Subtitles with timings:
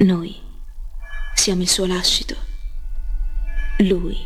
[0.00, 0.34] Noi
[1.34, 2.34] siamo il suo lascito.
[3.80, 4.16] Lui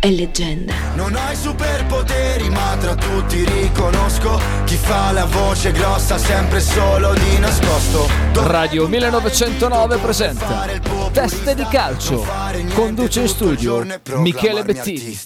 [0.00, 0.72] è leggenda.
[0.94, 7.38] Non hai superpoteri, ma tra tutti riconosco chi fa la voce grossa sempre solo di
[7.38, 8.08] nascosto.
[8.32, 10.66] Radio 1909 presenta
[11.12, 12.26] Teste di calcio.
[12.72, 15.18] Conduce in studio Michele Bettini.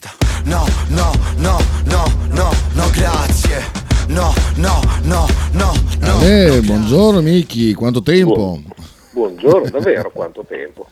[0.47, 3.85] No, no, no, no, no, no, grazie.
[4.09, 6.21] No, no, no, no, no.
[6.23, 8.61] Eh, buongiorno Miki, quanto tempo?
[9.17, 10.87] Buongiorno, davvero quanto tempo.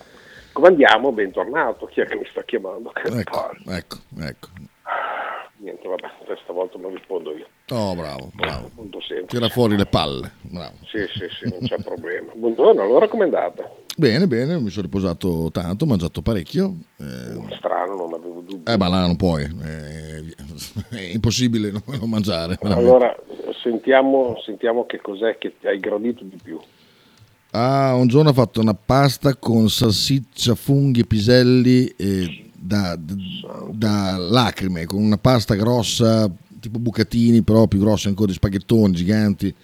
[0.52, 1.12] Come andiamo?
[1.12, 2.88] Bentornato, chi è che mi sta chiamando?
[2.88, 4.48] Che Ecco, ecco, ecco.
[5.58, 7.46] Niente, vabbè, questa volta non rispondo io.
[7.68, 8.70] Oh, bravo, bravo.
[9.26, 10.76] Tira fuori le palle, bravo.
[10.86, 12.32] Sì, sì, sì, non c'è problema.
[12.34, 13.70] Buongiorno, allora com'è andata?
[13.94, 16.72] Bene, bene, mi sono riposato tanto, ho mangiato parecchio.
[16.98, 18.70] Eh, Strano, non avevo dubbi.
[18.72, 20.34] eh, ma là non puoi, eh,
[20.96, 22.56] è impossibile non, non mangiare.
[22.58, 22.88] veramente.
[22.90, 23.14] Allora,
[23.62, 26.58] sentiamo, sentiamo che cos'è che hai gradito di più.
[27.56, 34.86] Ah, un giorno ho fatto una pasta con salsiccia, funghi, piselli e da, da lacrime,
[34.86, 39.54] con una pasta grossa, tipo bucatini, però più grossi ancora di spaghettoni giganti.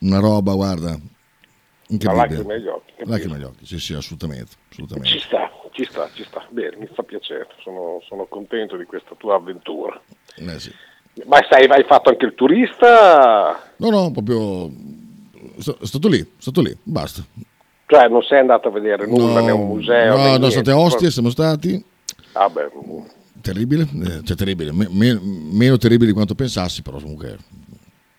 [0.00, 0.98] Una roba, guarda, La
[1.86, 2.16] incredibile.
[2.16, 2.92] lacrima agli occhi.
[3.04, 4.50] Lacrime agli occhi, sì, sì, assolutamente.
[4.72, 5.10] assolutamente.
[5.10, 6.44] Ci sta, ci sta, ci sta.
[6.50, 7.46] Bene, mi fa piacere.
[7.62, 10.00] Sono, sono contento di questa tua avventura.
[10.34, 10.72] Eh, sì.
[11.26, 13.72] Ma sai, hai fatto anche il turista?
[13.76, 14.98] No, no, proprio.
[15.60, 17.22] È stato lì, è stato lì, basta.
[17.86, 20.16] Cioè, non sei andato a vedere nulla, no, né un museo?
[20.16, 20.50] No, né no, niente.
[20.50, 21.84] state a Ostia, siamo stati.
[22.32, 22.70] Ah, beh,
[23.42, 27.38] Terribile, eh, cioè terribile, me- me- meno terribile di quanto pensassi, però comunque.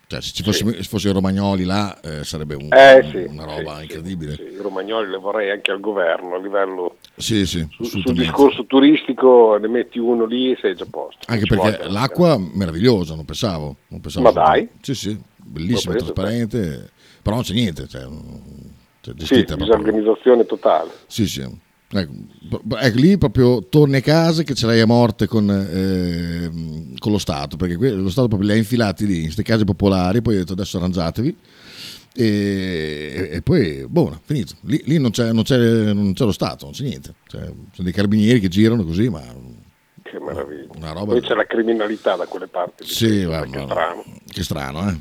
[0.08, 3.78] Cioè, se ci fosse, se fossero romagnoli là eh, sarebbe un- Eh, sì, una roba
[3.78, 4.36] sì, incredibile.
[4.36, 8.24] sì, I romagnoli le vorrei anche al governo, a livello Sì, sì, sul assolutamente.
[8.24, 11.20] discorso turistico ne metti uno lì e sei già a posto.
[11.28, 13.78] Anche perché l'acqua meravigliosa, non pensavo.
[13.88, 14.68] Non pensavo Ma dai?
[14.82, 15.18] Sì, sì,
[15.52, 16.90] bellissima, L'ho preso, trasparente,
[17.22, 17.88] però non c'è niente.
[17.88, 18.08] Cioè,
[19.02, 20.92] cioè, Sì, disorganizzazione totale.
[21.08, 21.42] Sì, sì.
[21.94, 22.14] Ecco,
[22.78, 27.18] ecco, lì proprio torni a casa che ce l'hai a morte con, ehm, con lo
[27.18, 30.36] Stato, perché que- lo Stato proprio li ha infilati lì, in queste case popolari, poi
[30.36, 31.36] ha detto adesso arrangiatevi.
[32.14, 34.56] E, e poi, boh, finito.
[34.62, 37.14] Lì, lì non, c'è, non, c'è, non c'è lo Stato, non c'è niente.
[37.28, 39.22] Cioè, sono dei carabinieri che girano così, ma
[40.12, 40.68] Che meraviglia.
[40.76, 41.14] una roba...
[41.14, 42.86] Poi c'è la criminalità da quelle parti.
[42.86, 44.04] Sì, guarda, che strano.
[44.28, 44.98] che strano, eh?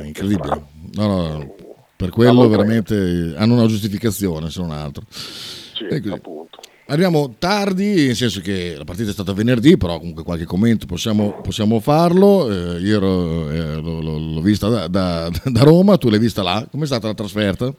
[0.00, 0.62] Eh, incredibile.
[0.94, 1.54] No, no,
[1.96, 5.02] per quello veramente hanno una giustificazione, se non altro.
[5.10, 6.12] Sì, E così.
[6.14, 6.60] appunto.
[6.86, 11.40] Arriviamo tardi, nel senso che la partita è stata venerdì, però comunque qualche commento possiamo,
[11.40, 12.50] possiamo farlo.
[12.50, 16.42] Eh, io ero- eh, l'ho, l'ho- l'ho vista da, da- da Roma, tu l'hai vista
[16.42, 16.64] là.
[16.70, 17.72] Com'è stata la trasferta?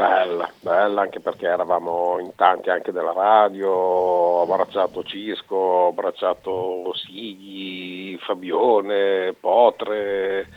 [0.00, 6.90] Bella, bella anche perché eravamo in tanti anche della radio, ho abbracciato Cisco, ho abbracciato
[6.94, 10.48] Sigli, Fabione, Potre,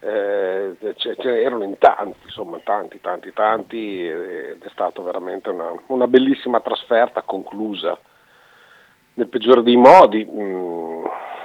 [0.00, 5.72] eh, ce- ce- erano in tanti, insomma tanti, tanti, tanti ed è stata veramente una,
[5.86, 7.98] una bellissima trasferta conclusa
[9.14, 10.28] nel peggiore dei modi.
[10.30, 11.43] mm, si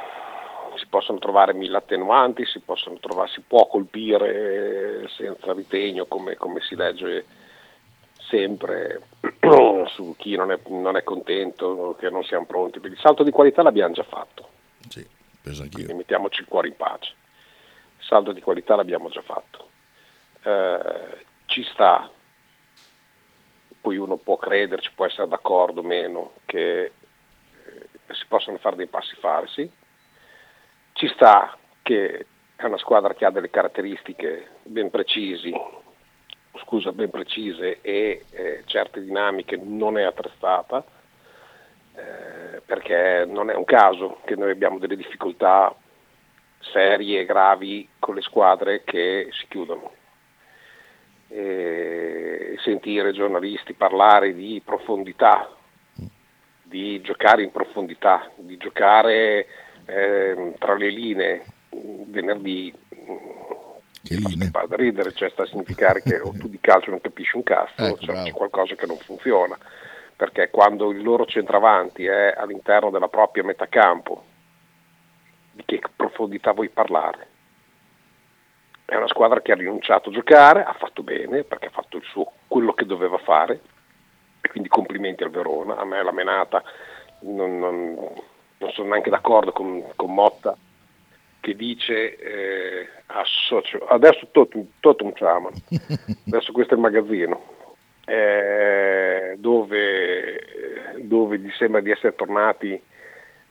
[0.90, 6.76] possono trovare mille attenuanti, si, possono trovare, si può colpire senza ritegno come, come si
[6.76, 7.26] legge
[8.30, 9.02] sempre
[9.88, 12.80] su chi non è, non è contento, che non siamo pronti.
[12.82, 14.50] Il salto di qualità l'abbiamo già fatto,
[14.88, 15.06] Sì,
[15.42, 15.78] penso anch'io.
[15.78, 17.14] quindi mettiamoci il cuore in pace.
[18.00, 19.70] Il salto di qualità l'abbiamo già fatto.
[20.44, 22.10] Eh, ci sta,
[23.82, 26.92] poi uno può crederci, può essere d'accordo o meno che eh,
[28.12, 29.72] si possono fare dei passi falsi.
[31.00, 32.26] Ci sta che
[32.58, 35.50] è una squadra che ha delle caratteristiche ben precisi,
[36.58, 40.84] scusa, ben precise e eh, certe dinamiche non è attrezzata,
[41.96, 45.74] eh, perché non è un caso che noi abbiamo delle difficoltà
[46.74, 49.94] serie e gravi con le squadre che si chiudono.
[51.30, 55.50] E sentire giornalisti parlare di profondità,
[56.62, 59.48] di giocare in profondità, di giocare
[59.90, 61.44] ehm, tra le linee
[62.08, 62.74] venerdì
[64.04, 64.16] Che
[64.52, 67.44] fa da ridere, cioè sta a significare che o tu di calcio non capisci un
[67.44, 69.58] cazzo, Ecco, cioè, c'è qualcosa che non funziona,
[70.16, 74.24] perché quando il loro centravanti è all'interno della propria metà campo,
[75.52, 77.28] di che profondità vuoi parlare?
[78.86, 82.04] È una squadra che ha rinunciato a giocare, ha fatto bene perché ha fatto il
[82.04, 83.62] suo, quello che doveva fare,
[84.50, 85.76] quindi complimenti al Verona.
[85.78, 86.64] A me la menata
[87.22, 87.98] non, non-
[88.60, 90.56] non sono neanche d'accordo con, con Motta
[91.40, 95.54] che dice eh, associo, adesso Totum, totum Chaman,
[96.28, 97.42] adesso questo è il magazzino,
[98.06, 102.82] eh, dove, dove gli sembra di essere tornati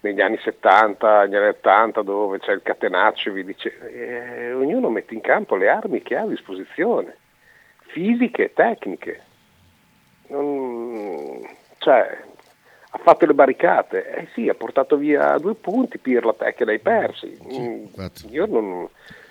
[0.01, 5.15] negli anni 70, negli anni 80 dove c'è il catenaccio, vi dice, eh, ognuno mette
[5.15, 7.17] in campo le armi che ha a disposizione,
[7.87, 9.23] fisiche e tecniche.
[10.29, 11.41] Non,
[11.79, 12.19] cioè,
[12.91, 16.79] ha fatto le barricate, eh sì, ha portato via due punti, Pirla te che l'hai
[16.79, 17.37] persi.
[17.53, 17.85] Mm,
[18.31, 18.89] io non,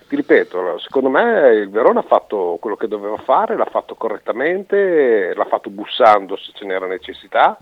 [0.08, 5.34] ti ripeto, secondo me il Verona ha fatto quello che doveva fare, l'ha fatto correttamente,
[5.34, 7.58] l'ha fatto bussando se ce n'era necessità.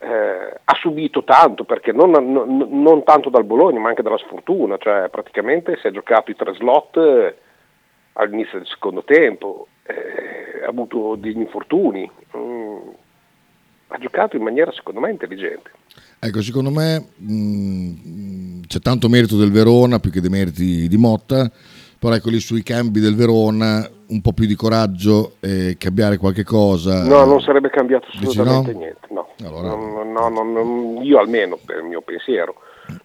[0.00, 4.76] Eh, ha subito tanto perché non, non, non, tanto dal Bologna ma anche dalla sfortuna,
[4.76, 7.36] cioè praticamente si è giocato i tre slot eh,
[8.12, 12.08] all'inizio del secondo tempo, eh, ha avuto degli infortuni.
[12.36, 12.97] Mm
[13.88, 15.70] ha giocato in maniera secondo me intelligente.
[16.18, 20.96] Ecco, secondo me mh, mm, c'è tanto merito del Verona più che dei meriti di
[20.96, 21.50] Motta,
[21.98, 26.44] però ecco lì sui cambi del Verona un po' più di coraggio e cambiare qualche
[26.44, 27.04] cosa.
[27.04, 28.78] No, non sarebbe cambiato assolutamente no?
[28.78, 29.28] niente, no.
[29.44, 29.68] Allora...
[29.68, 31.02] No, no, no.
[31.02, 32.54] Io almeno per il mio pensiero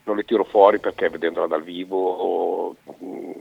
[0.03, 3.31] non le tiro fuori perché vedendola dal vivo mh, mm,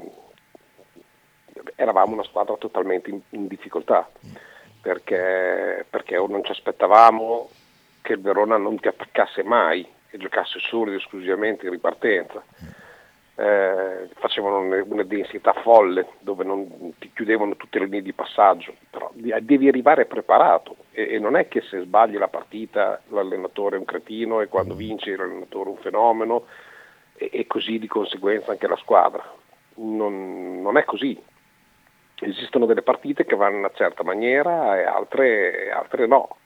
[1.76, 4.08] eravamo una squadra totalmente in, in difficoltà
[4.82, 7.48] perché, perché non ci aspettavamo
[8.02, 12.42] che il Verona non ti attaccasse mai e giocasse solo ed esclusivamente in ripartenza.
[13.34, 19.10] Eh, facevano una densità folle dove non ti chiudevano tutte le linee di passaggio, però
[19.14, 23.86] devi arrivare preparato e, e, non è che se sbagli la partita l'allenatore è un
[23.86, 26.44] cretino e quando vinci l'allenatore è un fenomeno
[27.14, 29.24] e, e così di conseguenza anche la squadra.
[29.76, 31.18] Non, non è così,
[32.22, 36.36] esistono delle partite che vanno in una certa maniera e altre, altre no.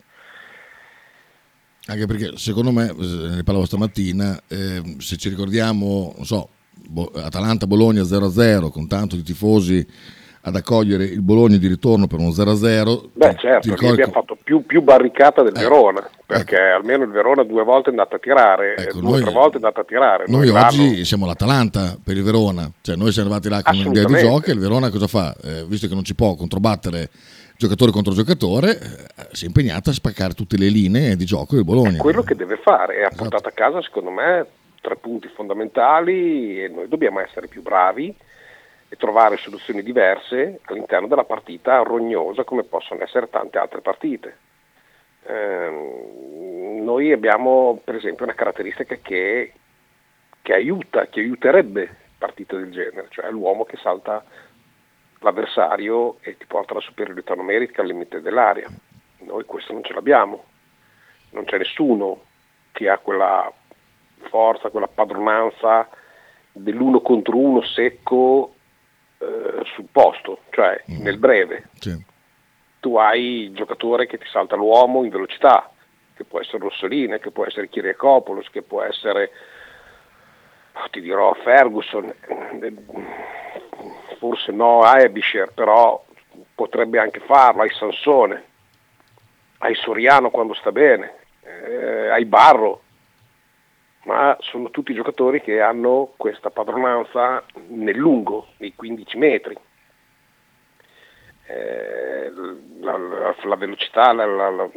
[1.88, 6.48] Anche perché secondo me, ne parlavo stamattina, eh, se ci ricordiamo, non so,
[7.14, 9.86] Atalanta-Bologna 0-0 con tanto di tifosi
[10.46, 13.08] ad accogliere il Bologna di ritorno per uno 0-0.
[13.14, 16.76] Beh certo, perché abbiamo fatto più, più, barricata del eh, Verona, perché ecco.
[16.76, 19.56] almeno il Verona due volte è andato a tirare, ecco, due o tre volte è
[19.56, 20.24] andato a tirare.
[20.28, 24.04] Noi, noi oggi siamo l'Atalanta per il Verona, cioè noi siamo arrivati là con un'idea
[24.04, 25.34] di gioco e il Verona cosa fa?
[25.42, 27.08] Eh, visto che non ci può controbattere
[27.58, 31.64] giocatore contro giocatore, eh, si è impegnato a spaccare tutte le linee di gioco del
[31.64, 31.96] Bologna.
[31.96, 33.24] È quello che deve fare e ha esatto.
[33.24, 34.46] portato a casa secondo me
[34.80, 38.14] tre punti fondamentali e noi dobbiamo essere più bravi
[38.88, 44.38] e trovare soluzioni diverse all'interno della partita rognosa come possono essere tante altre partite.
[45.24, 49.52] Eh, noi abbiamo per esempio una caratteristica che,
[50.40, 54.24] che aiuta, che aiuterebbe partite del genere, cioè l'uomo che salta
[55.20, 58.68] l'avversario e ti porta alla superiorità numerica al limite dell'area.
[59.20, 60.44] Noi questo non ce l'abbiamo,
[61.30, 62.22] non c'è nessuno
[62.70, 63.52] che ha quella
[64.28, 65.88] forza, quella padronanza
[66.52, 68.55] dell'uno contro uno secco
[69.18, 71.02] eh, sul posto, cioè mm.
[71.02, 71.68] nel breve.
[71.78, 72.04] Sì.
[72.80, 75.70] Tu hai il giocatore che ti salta l'uomo in velocità,
[76.14, 79.30] che può essere Rossoline, che può essere Kiriakopoulos, che può essere,
[80.72, 82.14] oh, ti dirò, Ferguson,
[84.18, 86.02] forse no a Ebisher, però
[86.54, 88.44] potrebbe anche farlo, hai Sansone,
[89.58, 92.82] hai Soriano quando sta bene, eh, hai Barro,
[94.06, 99.56] ma sono tutti giocatori che hanno questa padronanza nel lungo, nei 15 metri.
[101.48, 102.32] Eh,
[102.80, 104.68] la, la, la, velocità la,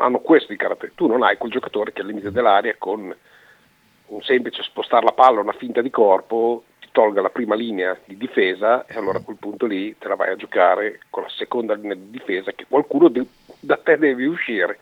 [0.00, 0.92] hanno questo di carattere.
[0.94, 3.14] Tu non hai quel giocatore che al limite dell'aria con
[4.08, 8.16] un semplice spostare la palla, una finta di corpo, ti tolga la prima linea di
[8.16, 11.74] difesa e allora a quel punto lì te la vai a giocare con la seconda
[11.74, 13.26] linea di difesa che qualcuno de-
[13.58, 14.78] da te deve uscire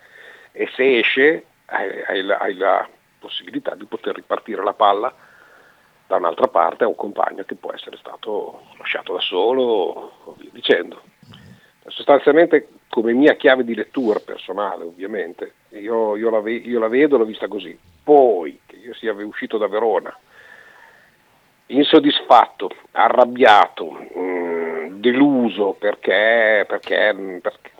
[0.52, 2.88] e se esce hai, hai, hai la
[3.24, 5.12] possibilità di poter ripartire la palla
[6.06, 10.50] da un'altra parte a un compagno che può essere stato lasciato da solo o via
[10.52, 11.00] dicendo.
[11.86, 17.16] Sostanzialmente come mia chiave di lettura personale ovviamente, io, io, la, ve, io la vedo,
[17.16, 17.76] l'ho vista così.
[18.02, 20.14] Poi che io sia uscito da Verona,
[21.66, 27.70] insoddisfatto, arrabbiato, mh, mm, deluso perché, perché, perché,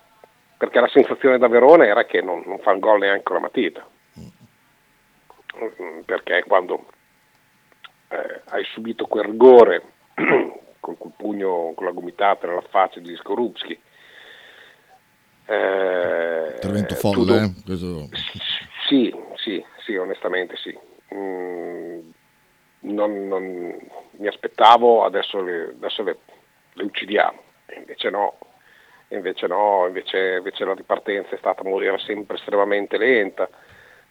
[0.57, 3.87] perché, la sensazione da Verona era che non, non fa il gol neanche la matita.
[5.63, 6.87] Mm, perché quando
[8.09, 9.83] eh, hai subito quel rigore
[10.81, 13.79] con quel pugno, con la gomitata nella faccia di Skorupski,
[15.47, 17.53] eh, intervento folle, eh?
[17.65, 18.09] Questo...
[18.89, 20.77] Sì, sì, sì, onestamente sì.
[21.15, 22.01] Mm,
[22.81, 23.77] non, non,
[24.11, 26.19] mi aspettavo, adesso le, adesso le,
[26.73, 27.41] le uccidiamo,
[27.77, 28.39] invece no,
[29.09, 33.49] invece no, invece, invece la ripartenza è stata morire sempre estremamente lenta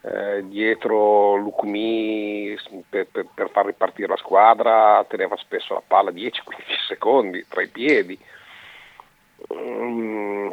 [0.05, 2.57] eh, dietro Lucumi
[2.89, 6.31] per, per, per, far ripartire la squadra teneva spesso la palla 10-15
[6.87, 8.19] secondi tra i piedi.
[9.53, 10.49] Mm,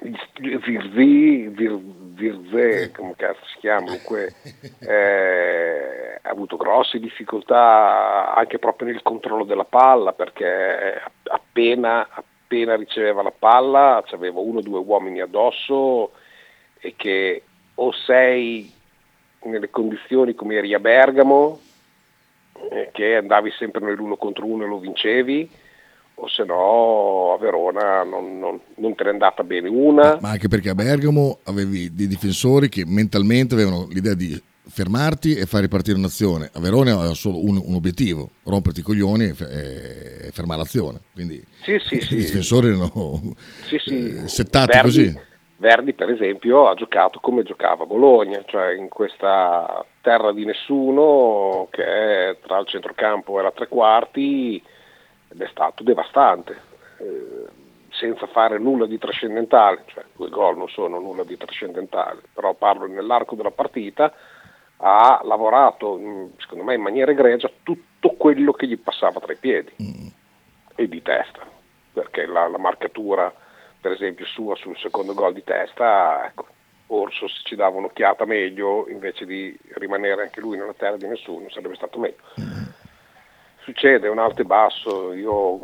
[0.00, 1.78] Virzi, Vir,
[2.14, 4.34] Virze, come cazzo si chiama, comunque,
[4.80, 11.00] eh, ha avuto grosse difficoltà anche proprio nel controllo della palla perché
[11.30, 16.12] appena, appena riceveva la palla aveva uno o due uomini addosso
[16.78, 17.42] è che
[17.76, 18.70] o sei
[19.44, 21.60] nelle condizioni come eri a Bergamo,
[22.70, 25.50] eh, che andavi sempre nell'uno contro uno e lo vincevi,
[26.16, 30.18] o se no a Verona non, non, non te n'è andata bene una.
[30.20, 35.44] Ma anche perché a Bergamo avevi dei difensori che mentalmente avevano l'idea di fermarti e
[35.44, 36.48] far ripartire un'azione.
[36.54, 41.00] A Verona aveva solo un, un obiettivo, romperti i coglioni e, e fermare l'azione.
[41.12, 42.14] Quindi sì, sì, i sì.
[42.14, 43.34] difensori erano
[43.66, 44.14] Sì, sì.
[44.24, 45.18] eh, settati Verdi- così.
[45.56, 51.84] Verdi per esempio ha giocato come giocava Bologna, cioè in questa terra di nessuno che
[52.30, 54.62] è tra il centrocampo e la tre quarti
[55.28, 56.60] ed è stato devastante,
[56.98, 57.46] eh,
[57.90, 62.86] senza fare nulla di trascendentale, cioè due gol non sono nulla di trascendentale, però parlo
[62.86, 64.12] nell'arco della partita,
[64.78, 66.00] ha lavorato
[66.38, 69.72] secondo me in maniera egregia tutto quello che gli passava tra i piedi.
[70.74, 71.46] E di testa,
[71.92, 73.32] perché la, la marcatura
[73.84, 76.46] per esempio sua sul secondo gol di testa, ecco,
[76.86, 81.50] Orso se ci dava un'occhiata meglio invece di rimanere anche lui nella terra di nessuno
[81.50, 82.16] sarebbe stato meglio.
[83.58, 85.60] Succede un alto e basso, io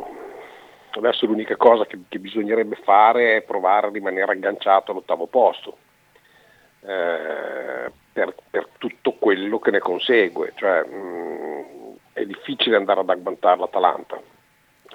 [0.91, 5.77] adesso l'unica cosa che, che bisognerebbe fare è provare a rimanere agganciato all'ottavo posto.
[6.81, 13.59] eh, per, per tutto quello che ne consegue, cioè, mh, è difficile andare ad agguantare
[13.59, 14.19] l'Atalanta,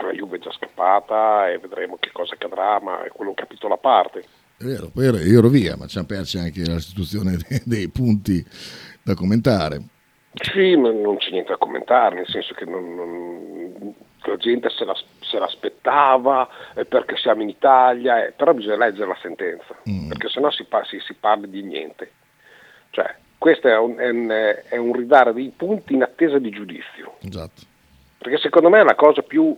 [0.03, 3.75] la Juve è già scappata e vedremo che cosa accadrà, ma è quello un capitolo
[3.75, 4.21] a parte.
[4.59, 7.89] È vero, poi ero, io ero via, ma ci hanno persi anche la restituzione dei,
[7.89, 8.45] punti
[9.03, 9.81] da commentare.
[10.33, 13.95] Sì, ma non c'è niente da commentare, nel senso che non- non-
[14.27, 19.07] la gente se, la- se l'aspettava eh, perché siamo in Italia, eh, però bisogna leggere
[19.09, 19.77] la sentenza,
[20.09, 22.11] perché sennò si, si, si parla di niente.
[22.91, 27.17] Cioè, questo è un, è un- è un ridare dei punti in attesa di giudizio.
[27.23, 27.63] Esatto.
[28.19, 29.57] Perché secondo me la cosa più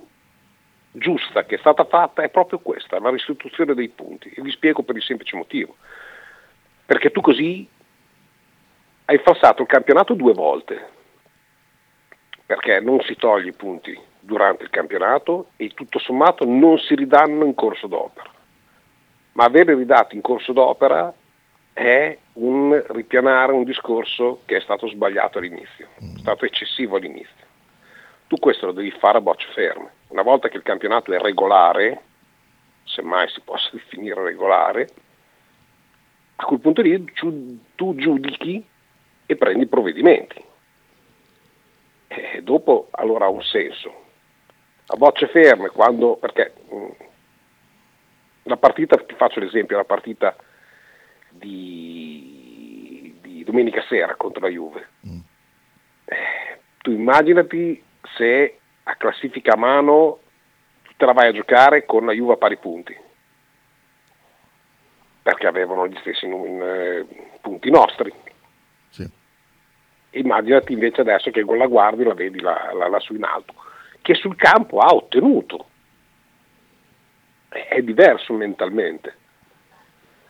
[0.93, 4.31] giusta che è stata fatta è proprio questa, la restituzione dei punti.
[4.31, 5.77] E vi spiego per il semplice motivo.
[6.85, 7.69] Perché tu così
[9.07, 10.97] hai falsato il campionato due volte.
[12.47, 17.45] Perché non si toglie i punti durante il campionato e tutto sommato non si ridanno
[17.45, 18.31] in corso d'opera.
[19.33, 21.13] Ma avere ridati in corso d'opera
[21.73, 27.48] è un ripianare un discorso che è stato sbagliato all'inizio, è stato eccessivo all'inizio
[28.29, 29.91] tu questo lo devi fare a bocce ferme.
[30.09, 32.03] Una volta che il campionato è regolare,
[32.85, 34.89] se mai si possa definire regolare,
[36.37, 37.13] a quel punto lì
[37.75, 38.65] tu giudichi
[39.27, 40.45] e prendi provvedimenti.
[42.07, 44.07] E dopo allora ha un senso.
[44.87, 46.87] A bocce ferme, quando, perché mh,
[48.45, 50.37] la partita, ti faccio l'esempio, la partita
[51.31, 54.89] di, di domenica sera contro la Juve.
[56.05, 57.85] Eh, tu immaginati
[58.17, 60.21] se a classifica a mano
[60.83, 62.97] tu te la vai a giocare con la Juve a pari punti.
[65.23, 67.07] Perché avevano gli stessi eh,
[67.41, 68.13] punti nostri.
[68.91, 69.07] Sì.
[70.13, 73.53] immaginati invece adesso che con la guardi la vedi là, là- lassù in alto.
[74.01, 75.67] Che sul campo ha ottenuto.
[77.49, 79.17] È diverso mentalmente.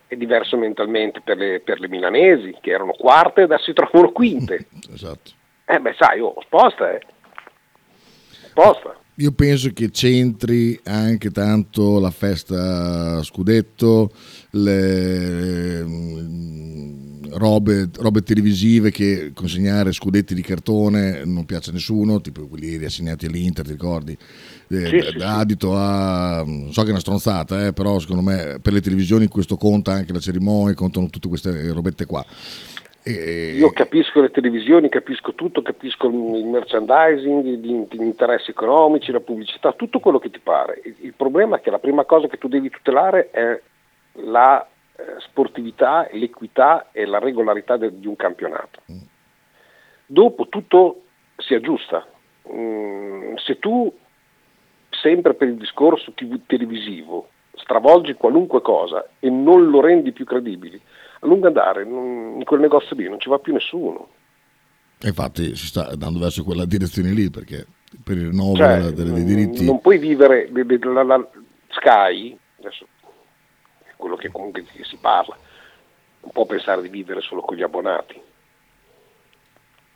[0.07, 4.11] È diverso mentalmente per le, per le milanesi che erano quarte e adesso si trovano
[4.11, 4.67] quinte.
[4.91, 5.31] Esatto.
[5.65, 7.01] eh beh sai, oh, sposta eh
[8.49, 14.11] sposta Io penso che c'entri anche tanto la festa scudetto,
[14.51, 22.47] le mm, robe, robe televisive che consegnare scudetti di cartone non piace a nessuno, tipo
[22.47, 24.17] quelli riassegnati all'Inter, ti ricordi?
[24.69, 28.73] Eh, Sì, sì, adito a so che è una stronzata, eh, però secondo me per
[28.73, 32.25] le televisioni questo conta anche la cerimonia, contano tutte queste robette qua.
[33.13, 39.73] E- Io capisco le televisioni, capisco tutto, capisco il merchandising, gli, interessi economici, la pubblicità,
[39.73, 40.81] tutto quello che ti pare.
[40.83, 43.61] Il, problema è che la prima cosa che tu devi tutelare è
[44.23, 48.81] la eh, sportività, l'equità e la regolarità de- di un campionato.
[50.05, 51.03] Dopo tutto
[51.37, 52.05] si aggiusta.
[52.51, 53.91] Mm, se tu,
[54.89, 60.79] sempre per il discorso TV televisivo, stravolgi qualunque cosa e non lo rendi più credibile,
[61.19, 64.09] a lungo andare non- in quel negozio lì non ci va più nessuno.
[65.01, 67.65] E infatti si sta andando verso quella direzione lì perché
[68.03, 70.49] per il rinnovo Cioè, dei mm, diritti Non puoi vivere
[70.81, 71.27] la, la-
[71.69, 72.87] Sky, adesso
[73.83, 75.37] è quello che comunque si- si parla,
[76.21, 78.19] non può pensare di vivere solo con gli abbonati,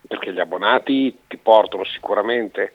[0.08, 2.74] perché gli abbonati ti portano sicuramente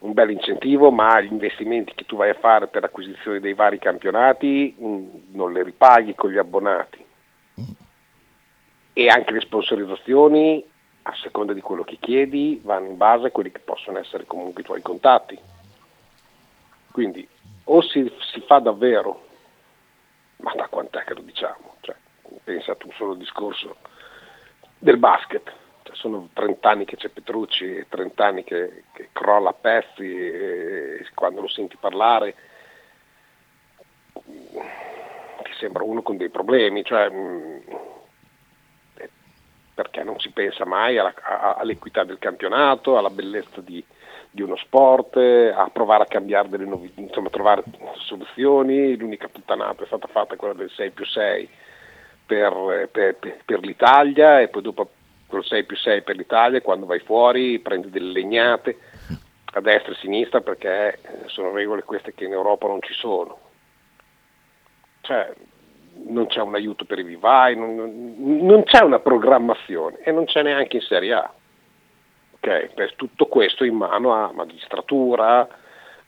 [0.00, 3.78] un bel incentivo, ma gli investimenti che tu vai a fare per l'acquisizione dei vari
[3.78, 7.04] campionati mm, non le ripaghi con gli abbonati.
[8.92, 10.64] E anche le sponsorizzazioni,
[11.02, 14.62] a seconda di quello che chiedi, vanno in base a quelli che possono essere comunque
[14.62, 15.38] i tuoi contatti.
[16.90, 17.28] Quindi
[17.64, 19.26] o si, si fa davvero,
[20.36, 21.76] ma da quant'è che lo diciamo?
[21.80, 21.94] Cioè,
[22.44, 23.76] pensa un solo discorso
[24.78, 25.52] del basket.
[25.82, 30.98] Cioè, sono 30 anni che c'è Petrucci, 30 anni che, che crolla a pezzi e,
[31.00, 32.34] e quando lo senti parlare
[35.58, 37.62] sembra uno con dei problemi, cioè, mh,
[39.74, 43.84] perché non si pensa mai alla, a, all'equità del campionato, alla bellezza di,
[44.30, 47.62] di uno sport, a provare a cambiare delle novità, insomma trovare
[47.98, 51.48] soluzioni, l'unica puttanata è stata fatta quella del 6 più 6
[52.24, 54.90] per, per, per l'Italia e poi dopo
[55.26, 58.78] col 6 più 6 per l'Italia, quando vai fuori prendi delle legnate
[59.52, 63.45] a destra e a sinistra perché sono regole queste che in Europa non ci sono.
[65.06, 65.32] Cioè,
[66.08, 70.42] non c'è un aiuto per i vivai, non, non c'è una programmazione e non c'è
[70.42, 71.32] neanche in Serie A.
[72.34, 72.70] Okay?
[72.74, 75.48] Per tutto questo in mano a magistratura,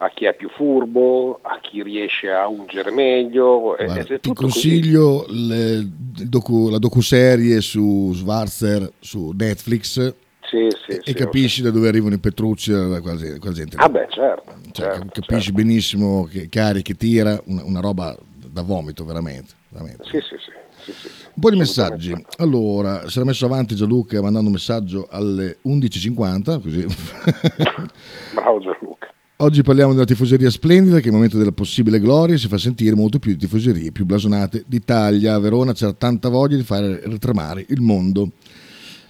[0.00, 3.76] a chi è più furbo, a chi riesce a ungere meglio.
[3.76, 10.14] Guarda, ti consiglio le, docu, la docuserie su Schwarzer su Netflix.
[10.42, 13.76] Sì, sì, e sì, capisci da dove arrivano i Petrucci da quella, gente.
[13.76, 14.54] Ah beh, certo.
[14.72, 15.62] Cioè, certo capisci certo.
[15.62, 18.16] benissimo che cari che tira, una, una, roba
[18.58, 19.54] da vomito veramente.
[19.68, 20.04] veramente.
[20.04, 20.56] Sì, sì, sì.
[20.80, 22.14] Sì, sì, Un po' di messaggi.
[22.38, 26.86] Allora, si era messo avanti Gianluca mandando un messaggio alle 11.50, così.
[28.34, 29.12] Bravo Gianluca.
[29.40, 33.18] Oggi parliamo della tifoseria splendida che il momento della possibile gloria si fa sentire molto
[33.18, 35.34] più di tifoserie più blasonate d'Italia.
[35.34, 38.30] A Verona c'era tanta voglia di fare ritremare il mondo.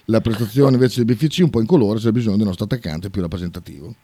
[0.06, 3.10] La prestazione invece del BFC un po' in colore, c'è bisogno di un nostro attaccante
[3.10, 3.94] più rappresentativo.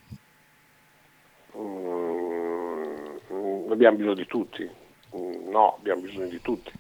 [3.33, 4.69] Mm, abbiamo bisogno di tutti.
[5.17, 6.73] Mm, no, abbiamo bisogno di tutti.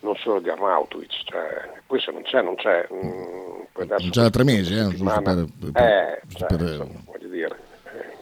[0.00, 1.70] Non solo di Arnautovic, cioè,
[2.00, 2.88] se non c'è, non c'è.
[2.92, 7.28] Mm, non c'è da tre mesi, eh, giusto per, per, eh, cioè, per- insomma, voglio
[7.28, 7.56] dire.
[7.84, 8.16] eh,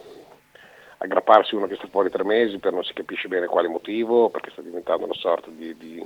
[0.99, 4.51] aggrapparsi uno che sta fuori tre mesi per non si capisce bene quale motivo, perché
[4.51, 6.05] sta diventando una sorta di, di-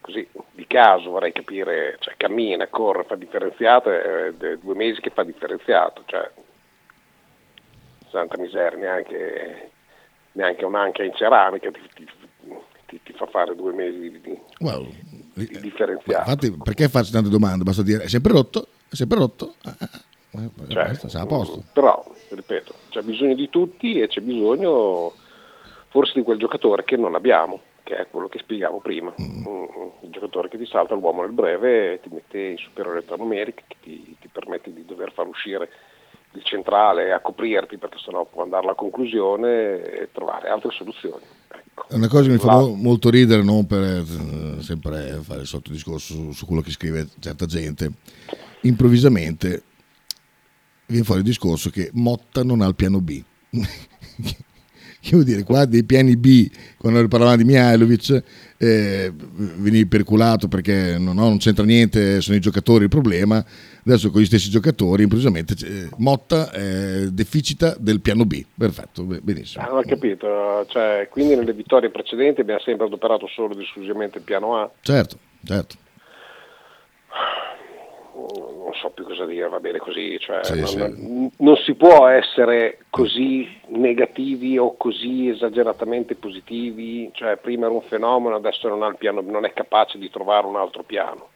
[0.00, 5.10] così, di caso, vorrei capire, cioè cammina, corre, fa differenziato, è è due mesi che
[5.10, 6.30] fa differenziato, cioè
[8.08, 9.70] santa miseria, neanche,
[10.34, 12.08] neanche un'anca in ceramica ti, ti-
[12.86, 14.86] ti- ti fa fare due mesi di, Well,
[15.34, 16.30] di differenziato.
[16.30, 17.64] infatti, perché faccio tante domande?
[17.64, 19.54] Basta dire è sempre rotto, è sempre rotto.
[19.64, 19.88] Ah, ah,
[20.32, 21.62] ah, eh, Cioè, basta, a posto.
[21.72, 25.12] Però, ripeto, c'è bisogno di tutti e c'è bisogno
[25.88, 29.12] forse di quel giocatore che non abbiamo, che è quello che spiegavo prima.
[29.20, 29.44] Mm,
[30.00, 34.16] Il giocatore che ti salta l'uomo nel breve, ti mette in superiorità numerica, che ti,
[34.20, 35.68] ti permette di dover far uscire
[36.34, 41.22] il centrale a coprirti perché sennò può andare alla conclusione e trovare altre soluzioni.
[41.48, 41.86] Ecco.
[41.88, 45.40] È una cosa che mi fa La- mo- molto ridere, non per eh, sempre fare
[45.42, 47.90] il solito discorso su, su quello che scrive certa gente.
[48.62, 49.62] Improvvisamente
[50.86, 53.22] viene fuori il discorso che Motta non ha il piano B.
[55.04, 58.22] Che vuol dire, qua dei piani B, quando parlavamo di Mihailovic,
[58.56, 63.44] eh, venivi perculato perché no, no, non c'entra niente, sono i giocatori il problema.
[63.86, 68.42] Adesso con gli stessi giocatori, improvvisamente eh, Motta eh, deficita del piano B.
[68.56, 69.62] Perfetto, be- benissimo.
[69.62, 74.16] Ah, non ho capito, cioè, quindi nelle vittorie precedenti abbiamo sempre adoperato solo ed esclusivamente
[74.16, 74.70] il piano A.
[74.80, 75.76] Certo, certo.
[78.74, 81.30] Non so più cosa dire, va bene così, cioè, Sì, non, sì.
[81.38, 88.34] non- si può essere così negativi o così esageratamente positivi, cioè prima era un fenomeno,
[88.34, 91.28] adesso non, ha il piano, non è capace di trovare un altro piano.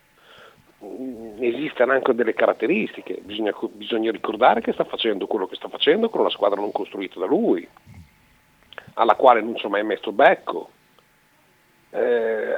[0.85, 6.09] Mm, Esistono anche delle caratteristiche, bisogna, bisogna ricordare che sta facendo quello che sta facendo
[6.11, 7.66] con una squadra non costruita da lui,
[8.94, 10.70] alla quale non ci ho mai messo becco,
[11.90, 12.57] eh,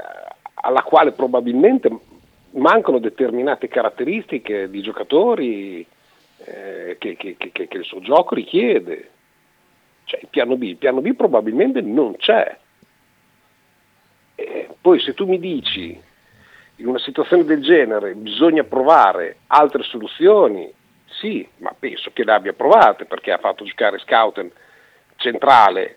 [0.55, 1.89] alla quale probabilmente
[2.53, 5.87] mancano determinate caratteristiche di giocatori
[6.45, 9.11] eh, che, che- che- che- il suo gioco richiede.
[10.05, 12.57] Cioè il piano B, il piano B probabilmente non c'è.
[14.35, 16.01] E poi se tu mi dici
[16.77, 20.73] in una situazione del genere bisogna provare altre soluzioni,
[21.07, 24.51] sì, ma penso che le abbia provate perché ha fatto giocare Scouten
[25.17, 25.97] centrale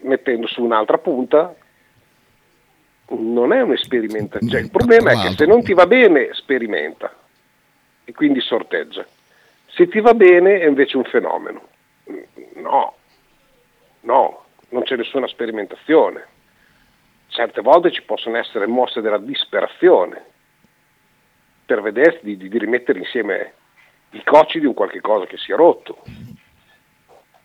[0.00, 1.54] mettendo su un'altra punta,
[3.08, 4.38] non è un esperimento.
[4.46, 7.14] Cioè, il problema è che se non ti va bene, sperimenta
[8.04, 9.04] e quindi sorteggia.
[9.66, 11.68] Se ti va bene è invece un fenomeno.
[12.54, 12.94] No,
[14.00, 16.26] no, non c'è nessuna sperimentazione.
[17.28, 20.24] Certe volte ci possono essere mosse della disperazione
[21.66, 23.52] per vedere di, di- di rimettere insieme
[24.10, 25.98] i cocci di un qualche cosa che si è rotto.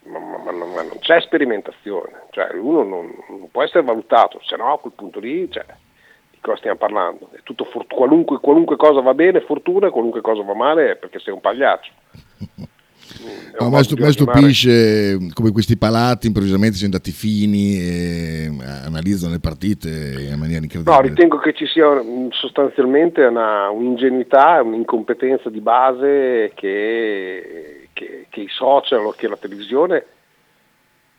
[0.04, 4.74] Ma, ma- ma non- c'è sperimentazione, cioè uno non, non può essere valutato, se no
[4.74, 5.64] a quel punto lì cioè,
[6.32, 7.30] di cosa stiamo parlando?
[7.32, 11.34] È tutto for- qualunque, qualunque cosa va bene, fortuna, qualunque cosa va male perché sei
[11.34, 11.92] un pagliaccio.
[13.12, 19.34] È No, ma mi stupisce come questi palati improvvisamente siano andati fini e hanno analizzano
[19.34, 20.96] le partite in maniera incredibile.
[20.96, 21.88] No, ritengo che ci sia
[22.30, 30.06] sostanzialmente una, un'ingenuità, un'incompetenza di base che, che, che, i social o che la televisione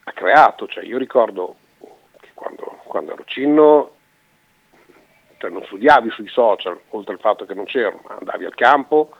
[0.04, 0.66] ha creato.
[0.66, 1.56] Cioè, io ricordo
[2.20, 3.94] che quando, quando ero cinno
[5.38, 9.10] cioè non studiavi sui social, oltre al fatto che non c'erano, andavi al campo,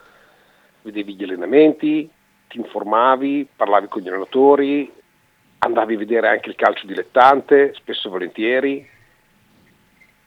[0.82, 2.08] vedevi gli allenamenti,
[2.46, 4.92] ti informavi, parlavi con gli allenatori,
[5.58, 8.88] andavi a vedere anche il calcio dilettante, spesso e volentieri.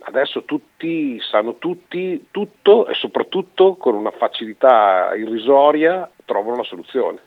[0.08, 7.20] Adesso tutti sanno tutti tutto e soprattutto con una facilità irrisoria trovano la soluzione.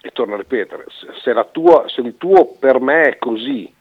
[0.00, 3.72] E torno a ripetere, se, tua, se il tuo per me è così,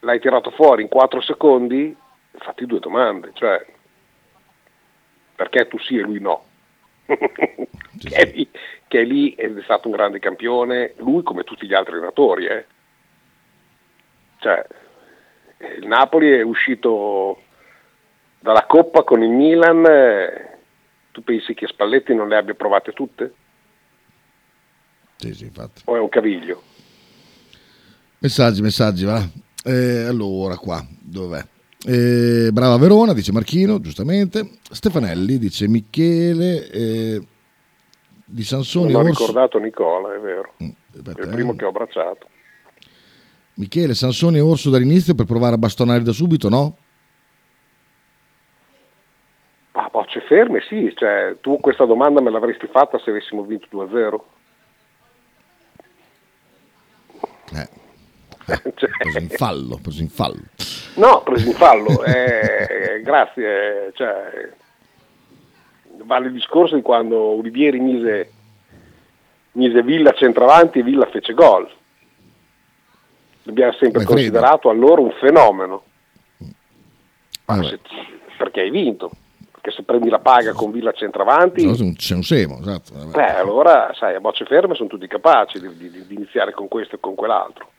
[0.00, 1.96] l'hai tirato fuori in 4 secondi,
[2.32, 3.64] fatti due domande, cioè
[5.34, 6.44] perché tu sì e lui no.
[7.06, 8.48] che, è lì,
[8.86, 12.46] che, è lì, ed è stato un grande campione, lui come tutti gli altri allenatori.
[12.46, 12.66] Eh.
[14.38, 14.66] Cioè,
[15.58, 17.40] il Napoli è uscito
[18.40, 20.58] dalla Coppa con il Milan, eh,
[21.12, 23.32] tu pensi che Spalletti non le abbia provate tutte?
[25.16, 25.82] Sì, sì, infatti.
[25.86, 26.62] O è un caviglio?
[28.18, 29.26] Messaggi, messaggi, va.
[29.64, 31.42] Eh, allora, qua, dov'è?
[31.86, 34.58] Eh, brava Verona, dice Marchino, giustamente.
[34.70, 37.26] Stefanelli dice Michele eh,
[38.24, 38.92] di Sansoni.
[38.92, 39.20] Non ho Orso...
[39.20, 40.54] ricordato Nicola, è vero.
[40.62, 41.56] Mm, è il primo eh.
[41.56, 42.28] che ho abbracciato.
[43.56, 46.76] Michele, Sansoni e Orso dall'inizio per provare a bastonare da subito, no?
[49.72, 50.92] Ah, bocce ferme, sì.
[50.94, 54.20] Cioè, tu questa domanda me l'avresti fatta se avessimo vinto 2-0.
[58.48, 58.72] Eh.
[58.74, 58.90] cioè...
[58.98, 60.42] preso in fallo, preso in fallo.
[60.96, 63.92] No, preso in fallo, eh, grazie.
[63.94, 64.52] Cioè,
[66.04, 68.32] vale il discorso di quando Olivieri mise,
[69.52, 71.68] mise Villa centravanti e Villa fece gol.
[73.46, 75.82] L'abbiamo sempre Beh, considerato allora un fenomeno.
[77.46, 77.78] Se,
[78.36, 79.08] perché hai vinto?
[79.52, 81.64] Perché se prendi la paga con Villa centravanti...
[81.64, 82.92] No, c'è un semo, esatto.
[83.06, 86.96] Beh, allora, sai, a bocce ferme sono tutti capaci di, di, di iniziare con questo
[86.96, 87.70] e con quell'altro.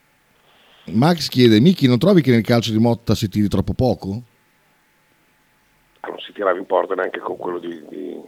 [0.86, 4.22] Max chiede, Miki, non trovi che nel calcio di Motta si tiri troppo poco?
[6.00, 7.84] Ah, non si tirava in porta neanche con quello di...
[7.90, 8.22] di...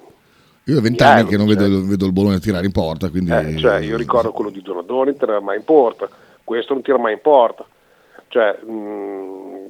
[0.66, 1.56] Io ho vent'anni che non cioè...
[1.56, 3.32] vedo, vedo, il Bologna tirare in porta, quindi...
[3.32, 6.10] Eh, cioè, io ricordo quello di Donadoni, non tirava mai in porta,
[6.50, 7.64] questo non tira mai in porta.
[8.28, 9.70] Cioè, mh, mm,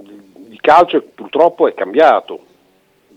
[0.50, 2.46] il calcio purtroppo è cambiato.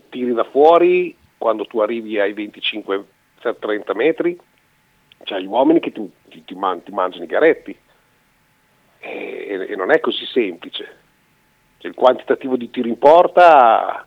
[0.09, 4.37] Tiri da fuori quando tu arrivi ai 25-30 metri,
[5.23, 7.77] cioè gli uomini che ti, ti, ti, man, ti mangiano i garetti
[8.99, 10.97] e, e non è così semplice.
[11.77, 14.05] Cioè, il quantitativo di tiro in porta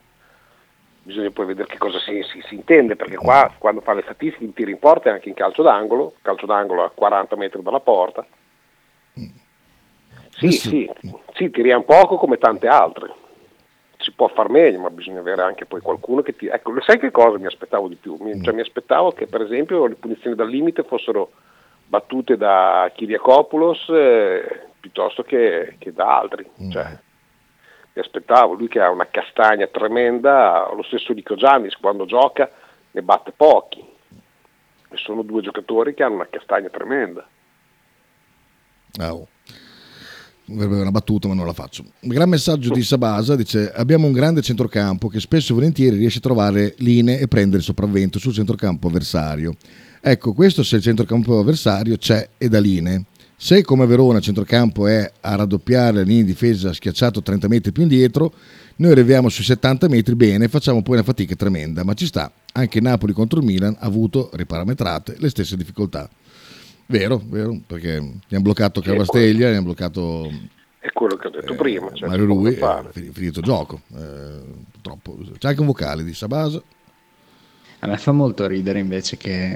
[1.03, 4.45] bisogna poi vedere che cosa si, si, si, intende, perché qua quando fa le statistiche
[4.45, 7.81] il tiro in porta è anche in calcio d'angolo, calcio d'angolo a 40 metri dalla
[7.81, 8.27] porta.
[10.39, 10.91] Sì, sì,
[11.35, 13.15] sì, tiriamo poco come tante altre.
[13.99, 16.47] Si può far meglio, ma bisogna avere anche poi qualcuno che ti...
[16.47, 18.17] Ecco, sai che cosa mi aspettavo di più?
[18.21, 21.31] Mi, cioè, mi aspettavo che per esempio le punizioni dal limite fossero
[21.87, 26.49] battute da Kiriakopoulos eh, piuttosto che, che da altri.
[26.63, 26.71] Mm.
[26.71, 26.99] Cioè,
[27.95, 32.51] mi aspettavo, lui che ha una castagna tremenda, lo stesso Nico Giannis quando gioca
[32.91, 33.83] ne batte pochi.
[34.91, 37.27] E sono due giocatori che hanno una castagna tremenda.
[39.01, 39.27] Oh.
[40.49, 41.85] Avrebbe una battuta, ma non la faccio.
[42.01, 46.19] Un gran messaggio di Sabasa dice: Abbiamo un grande centrocampo che spesso e volentieri riesce
[46.19, 49.57] a trovare linee e prendere il sopravvento sul centrocampo avversario.
[50.01, 53.05] Ecco, questo se il centrocampo avversario c'è e da linee.
[53.39, 57.73] Se come Verona il centrocampo è a raddoppiare la linea di difesa schiacciato 30 metri
[57.73, 58.33] più indietro,
[58.77, 62.33] noi arriviamo sui 70 metri bene, facciamo poi una fatica tremenda, ma ci sta.
[62.53, 66.09] Anche Napoli contro il Milan ha avuto riparametrate le stesse difficoltà.
[66.87, 70.31] Vero, vero, perché mi hanno bloccato Cavasteglia, mi hanno bloccato...
[70.79, 71.91] È quello che ho detto eh, prima.
[71.93, 73.81] Cioè Mario Rui, è finito il gioco.
[73.93, 75.19] Eh, purtroppo.
[75.37, 76.63] C'è anche un vocale di Sabasa.
[77.81, 79.55] A me fa molto ridere invece che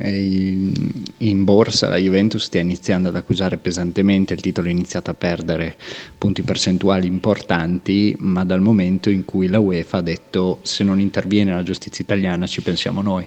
[1.17, 5.77] in borsa la Juventus stia iniziando ad accusare pesantemente, il titolo ha iniziato a perdere
[6.19, 11.55] punti percentuali importanti, ma dal momento in cui la UEFA ha detto se non interviene
[11.55, 13.27] la giustizia italiana ci pensiamo noi.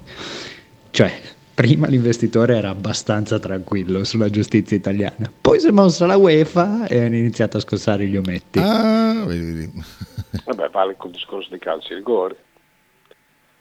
[0.92, 1.22] Cioè,
[1.54, 7.06] prima l'investitore era abbastanza tranquillo sulla giustizia italiana, poi si è mossa la UEFA e
[7.06, 8.60] hanno iniziato a scossare gli ometti.
[8.60, 9.72] Ah, vedi, vedi.
[10.46, 12.36] Vabbè, vale col discorso dei calci rigori.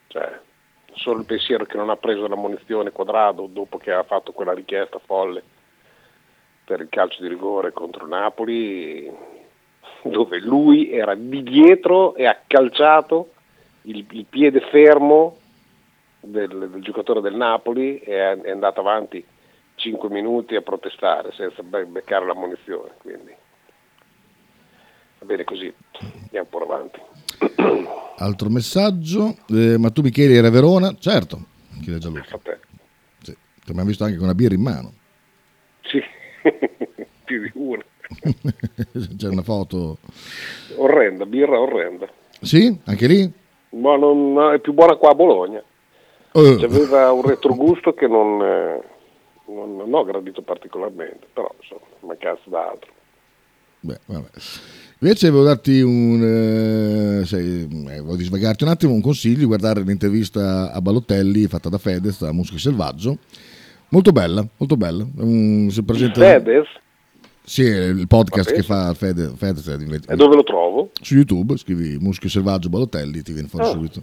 [0.06, 0.40] Cioè,
[0.94, 4.54] solo il pensiero che non ha preso la munizione quadrato dopo che ha fatto quella
[4.54, 5.42] richiesta folle
[6.64, 9.10] per il calcio di rigore contro Napoli,
[10.02, 13.32] dove lui era di dietro e ha calciato
[13.82, 15.36] il, il piede fermo
[16.22, 19.24] del, del, giocatore del Napoli è, è, andato avanti
[19.74, 22.92] 5 minuti a protestare senza beccare la munizione.
[22.98, 23.34] Quindi.
[25.18, 25.72] Va bene così,
[26.22, 27.00] andiamo pure avanti.
[28.18, 30.94] Altro messaggio, eh, ma tu Michele eri a Verona?
[30.98, 31.38] Certo,
[31.80, 32.38] chiede Gianluca.
[32.38, 32.58] Te.
[33.22, 33.32] Sì.
[33.32, 34.92] Ti abbiamo visto anche con una birra in mano.
[35.82, 36.00] Sì,
[37.24, 37.84] più di una.
[39.16, 39.98] C'è una foto.
[40.76, 42.08] Orrenda, birra orrenda.
[42.40, 43.32] Sì, anche lì?
[43.70, 45.62] Ma non, è più buona qua a Bologna.
[46.34, 48.80] Eh, Aveva un retrogusto che non, eh,
[49.48, 52.90] non, non ho gradito particolarmente, però insomma, mancanza d'altro.
[53.80, 54.28] beh, vabbè.
[55.00, 56.22] Invece volevo darti un...
[57.20, 57.66] eh, sai, eh,
[57.98, 62.32] volevo disvagarti un attimo, un consiglio di guardare l'intervista a Balotelli fatta da Fedez a
[62.32, 63.18] Muschio Selvaggio.
[63.88, 65.04] Molto bella, molto bella.
[65.16, 66.20] Un- si presenta...
[66.20, 66.66] Fedez,
[67.44, 69.68] Sì, il podcast che fa Fede- Fedez.
[69.68, 70.90] è di- e dove lo trovo?
[71.00, 73.70] su YouTube, scrivi Muschio Selvaggio Balotelli, ti viene fuori Ah.
[73.70, 74.02] subito.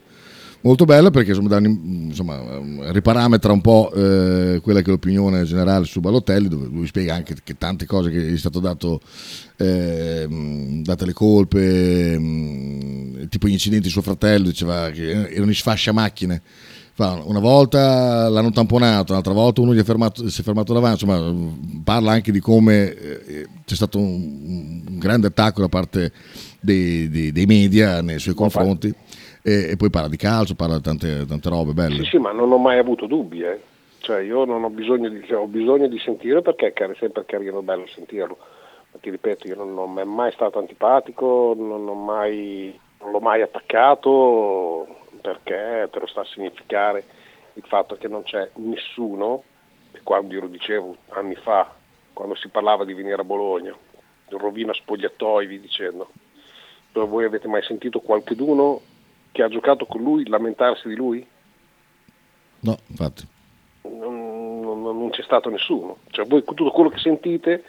[0.61, 6.01] Molto bella perché insomma, insomma, riparametra un po' eh, quella che è l'opinione generale su
[6.01, 8.99] Balotelli, dove lui spiega anche che tante cose che gli è stato dato,
[9.55, 10.27] eh,
[10.81, 15.93] date le colpe, mh, tipo gli incidenti di suo fratello, diceva che erano i sfascia
[15.93, 16.41] macchine.
[16.97, 21.33] Una volta l'hanno tamponato, un'altra volta uno gli è fermato, si è fermato davanti, insomma
[21.81, 26.11] parla anche di come eh, c'è stato un, un grande attacco da parte
[26.59, 28.93] dei, dei- dei media nei suoi confronti
[29.49, 32.03] e, e poi parla di calcio, parla di tante, tante robe belle.
[32.03, 33.59] Sì, sì, ma non ho mai avuto dubbi, eh.
[33.99, 37.61] Cioè, io non ho bisogno di, cioè, ho bisogno di sentire perché è sempre carino
[37.61, 38.37] bello sentirlo.
[38.91, 43.41] Ma ti ripeto, io non, non è mai stato antipatico, non, mai, non l'ho mai
[43.41, 44.87] attaccato
[45.21, 47.03] perché te lo sta a significare
[47.53, 49.43] il fatto che non c'è nessuno,
[49.91, 51.73] e quando io lo dicevo anni fa,
[52.13, 53.75] quando si parlava di venire a Bologna,
[54.29, 56.09] rovina spogliatoi, vi dicendo,
[56.93, 58.81] voi avete mai sentito qualcuno
[59.31, 61.25] che ha giocato con lui lamentarsi di lui?
[62.61, 63.27] No, infatti.
[63.83, 65.97] non, non- non c'è stato nessuno.
[66.09, 67.63] Cioè, voi tutto quello che sentite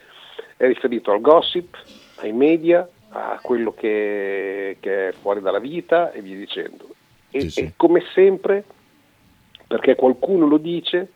[0.57, 1.75] è riferito al gossip,
[2.17, 6.87] ai media, a quello che, che è fuori dalla vita e via dicendo.
[7.29, 7.59] E, Sì, sì.
[7.61, 8.63] e come sempre,
[9.67, 11.11] perché qualcuno lo dice,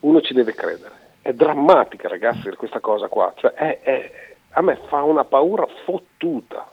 [0.00, 1.02] uno ci deve credere.
[1.22, 3.32] È drammatica, ragazzi, questa cosa qua.
[3.36, 4.12] Cioè, è- è-
[4.50, 6.70] a me fa una paura fottuta.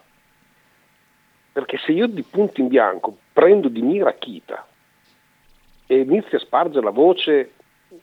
[1.52, 4.66] Perché se io di punto in bianco prendo di mira Kita
[5.88, 7.52] e inizio a spargere la voce,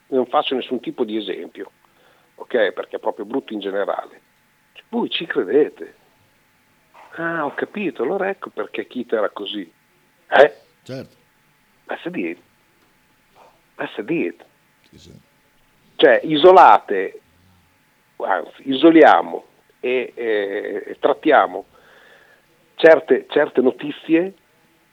[0.09, 1.71] non faccio nessun tipo di esempio,
[2.35, 2.73] ok?
[2.73, 4.21] Perché è proprio brutto in generale.
[4.75, 5.95] Cioè, Voi ci credete?
[7.17, 9.71] Ah, ho capito, allora ecco perché Kita era così.
[10.29, 10.55] Eh?
[10.83, 11.17] Certo.
[11.87, 12.39] That's it.
[13.77, 14.45] That's.
[14.91, 15.13] Sì, sì.
[15.97, 17.21] Cioè, isolate,
[18.19, 19.45] anzi, isoliamo
[19.81, 21.65] e, e- e trattiamo
[22.79, 24.35] certe, certe notizie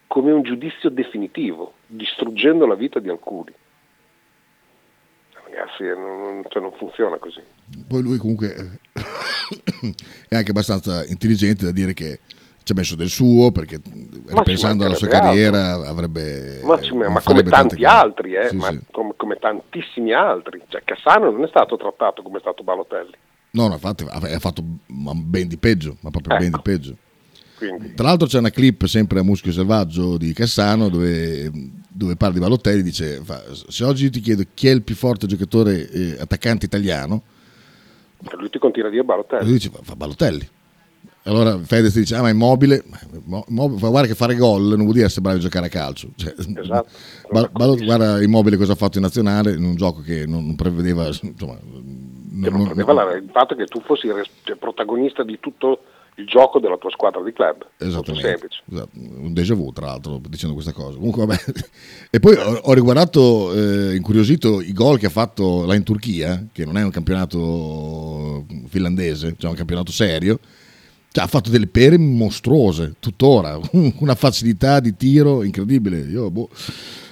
[0.07, 3.51] come un giudizio definitivo, distruggendo la vita di alcuni.
[5.45, 7.41] Ragazzi, non, non- cioè, non funziona così.
[7.87, 8.99] Poi lui comunque eh,
[10.27, 12.19] è anche abbastanza intelligente da dire che
[12.63, 13.79] ci ha messo del suo perché
[14.31, 16.61] Ma pensando alla sua carriera avrebbe...
[16.63, 18.79] Ma, ci- eh, ma come tanti altri, eh, Sì, ma sì.
[18.91, 20.61] Come, come tantissimi altri.
[20.67, 23.13] Cioè, Cassano non è stato trattato come è stato Balotelli.
[23.51, 26.57] No, no, infatti ha fatto ben di peggio, ma proprio ben Ecco.
[26.57, 26.95] di peggio.
[27.69, 31.51] Quindi, Tra l'altro c'è una clip sempre a Muschio Selvaggio di Cassano dove,
[31.87, 33.21] dove parla di Balotelli dice
[33.67, 37.21] se oggi io ti chiedo chi è il più forte giocatore eh, attaccante italiano
[38.37, 39.43] lui ti continua a dire Balotelli.
[39.43, 40.49] lui dice fa, fa Balotelli.
[41.27, 42.83] Allora Fedez dice ah ma è immobile.
[42.85, 45.65] Ma- mo- Immobile- fa, guarda che fare gol non vuol dire essere bravi a giocare
[45.67, 46.09] a calcio.
[46.15, 46.89] Cioè, Esatto.
[47.31, 50.55] Ba- Balo- guarda Immobile cosa ha fatto in nazionale in un gioco che non, non
[50.55, 55.37] prevedeva insomma Che non prendeva la- il fatto che tu fossi res- cioè, protagonista di
[55.39, 55.81] tutto
[56.17, 57.67] il gioco della tua squadra di club.
[57.77, 58.61] Esattamente, semplice.
[58.71, 60.97] esatto, un déjà vu tra l'altro dicendo questa cosa.
[60.97, 61.41] Comunque, vabbè.
[62.09, 66.45] E poi ho, ho riguardato, eh, incuriosito, i gol che ha fatto là in Turchia,
[66.51, 70.39] che non è un campionato finlandese, cioè un campionato serio.
[71.11, 73.57] Cioè, ha fatto delle pere mostruose, tuttora,
[73.99, 75.99] una facilità di tiro incredibile.
[75.99, 76.49] Io, boh.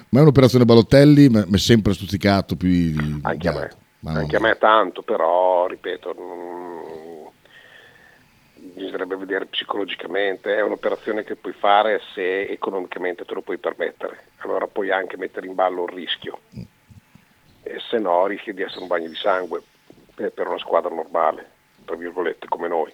[0.10, 3.72] Ma è un'operazione Balotelli, mi è sempre stuzzicato più Anche a me.
[4.02, 6.63] Ma non- Anche a me tanto, però, ripeto, non-
[8.84, 14.68] bisognerebbe vedere psicologicamente, è un'operazione che puoi fare se economicamente te lo puoi permettere, allora
[14.68, 16.40] puoi anche mettere in ballo il rischio,
[17.64, 19.62] e se no rischi di essere un bagno di sangue
[20.14, 21.50] per, una squadra normale,
[21.86, 22.92] tra virgolette, come noi.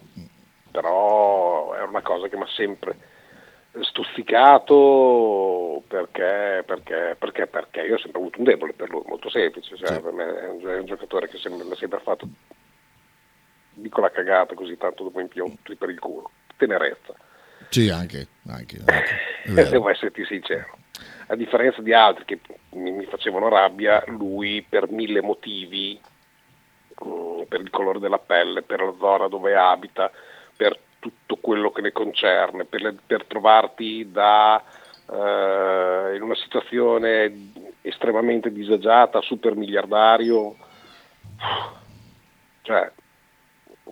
[0.71, 2.95] Però è una cosa che mi ha sempre
[3.81, 9.75] stuzzicato perché, perché, perché, perché io ho sempre avuto un debole per lui, molto semplice,
[9.75, 10.01] cioè, Sì.
[10.01, 12.27] per me è un, è un giocatore che mi ha sempre fatto
[13.81, 15.45] dico la cagata così tanto dopo in più
[15.77, 17.13] per il culo, tenerezza.
[17.69, 19.69] Sì, anche, anche, anche.
[19.69, 20.77] Devo esserti sincero.
[21.27, 22.39] A differenza di altri che
[22.71, 25.99] mi, facevano rabbia, lui per mille motivi,
[27.05, 30.11] mm, per il colore della pelle, per la zona dove abita,
[30.57, 34.61] per tutto quello che ne concerne, per, per trovarti da,
[35.09, 40.55] eh, in una situazione estremamente disagiata, super miliardario,
[42.61, 42.91] cioè,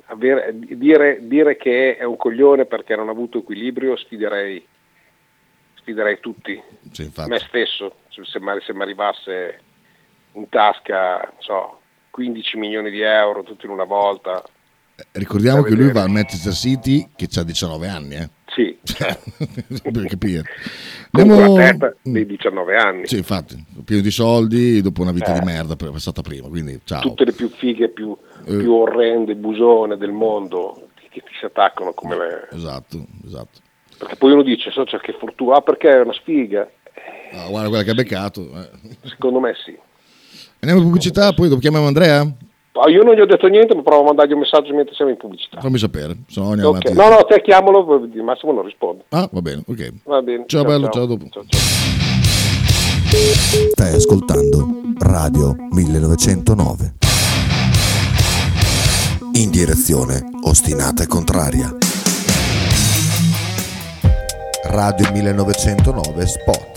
[0.06, 4.66] avere, dire, dire, che è un coglione perché non ha avuto equilibrio sfiderei,
[5.76, 9.60] sfiderei tutti, sì, me stesso, se, se mi arrivasse
[10.34, 11.82] in tasca so,
[12.12, 14.44] 15 milioni di euro tutto in una volta.
[15.00, 18.30] Eh, ricordiamo che lui va al Manchester City che ha 19 anni, eh?
[18.48, 18.76] Sì.
[19.92, 20.44] per capire.
[21.12, 21.56] Andiamo...
[21.56, 23.06] la testa dei 19 anni.
[23.06, 25.40] Sì, infatti, pieno di soldi dopo una vita eh.
[25.40, 27.02] di merda passata prima, quindi ciao.
[27.02, 28.58] Tutte le più fighe, più, eh.
[28.58, 32.48] più orrende, busone del mondo che ti si attaccano come le...
[32.52, 33.60] Esatto, esatto.
[34.00, 36.68] Perché poi uno dice, so, cioè, che fortuna, ah, perché è una sfiga.
[37.34, 38.42] Ah, guarda quella che ha beccato.
[38.42, 38.98] Eh.
[39.04, 39.78] Secondo me sì.
[40.60, 42.28] Andiamo in pubblicità, poi dopo chiamiamo Andrea?
[42.80, 45.12] Ah, io non gli ho detto niente, ma provo a mandargli un messaggio mentre siamo
[45.12, 45.60] in pubblicità.
[45.60, 46.94] Fammi sapere, se no andiamo okay.
[46.94, 47.84] No, no, te chiamalo,
[48.24, 49.06] Massimo non risponde.
[49.10, 49.94] Ah, va bene, ok.
[50.04, 50.46] Va bene.
[50.48, 51.26] Ciao, ciao bello, ciao, ciao dopo.
[51.30, 51.60] Ciao, ciao.
[53.72, 54.68] Stai ascoltando
[55.00, 56.94] Radio 1909.
[59.34, 61.74] In direzione ostinata e contraria.
[64.64, 66.77] Radio 1909 Spot.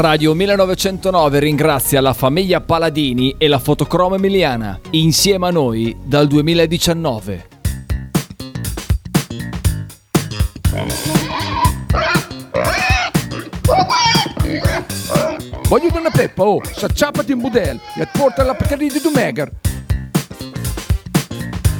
[0.00, 7.48] Radio 1909 ringrazia la famiglia Paladini e la fotocromo emiliana, insieme a noi dal 2019.
[15.68, 19.50] Voglio una peppa, oh, s'acciappati in budel e porta la Pcaridi di Dumegar.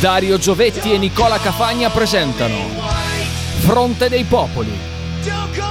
[0.00, 2.56] Dario Giovetti e Nicola Cafagna presentano
[3.60, 4.90] Fronte dei Popoli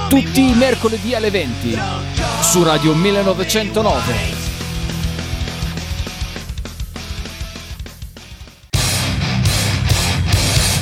[0.08, 1.78] tutti i mercoledì alle 20
[2.42, 4.14] su Radio 1909.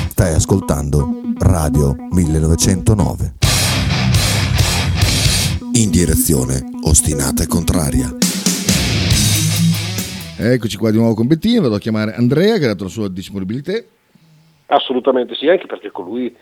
[0.09, 3.33] Stai ascoltando Radio 1909.
[5.73, 8.28] In direzione ostinata e contraria.
[10.41, 13.09] Eccoci qua di nuovo con Bettino, vado a chiamare Andrea che ha dato la sua
[13.09, 13.73] disponibilità.
[14.67, 16.33] Assolutamente sì, anche perché con lui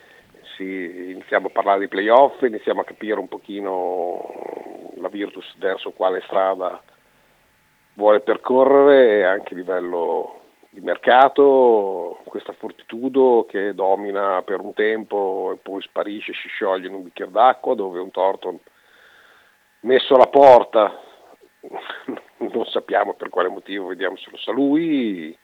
[0.55, 4.21] si, iniziamo a parlare di playoff, iniziamo a capire un pochino
[5.01, 6.79] la Virtus verso quale strada
[7.95, 10.41] vuole percorrere anche a livello
[10.75, 16.93] il mercato, questa fortitudo che domina per un tempo e poi sparisce, si scioglie in
[16.93, 18.59] un bicchiere d'acqua dove un torto
[19.79, 21.01] messo alla porta,
[22.37, 25.37] non sappiamo per quale motivo, vediamo se lo sa lui,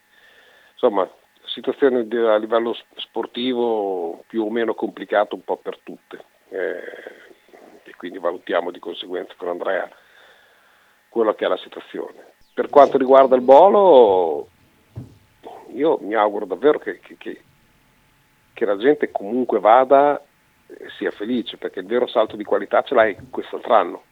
[0.72, 1.08] insomma
[1.46, 8.18] situazione a livello sportivo più o meno complicata un po' per tutte eh, e quindi
[8.18, 9.88] valutiamo di conseguenza con Andrea
[11.08, 12.32] quello che è la situazione.
[12.54, 14.48] Per quanto riguarda il Bolo,
[15.72, 17.42] io mi auguro davvero che, che, che,
[18.52, 20.20] che la gente comunque vada
[20.66, 24.02] e sia felice, perché il vero salto di qualità ce l'hai quest'altro anno.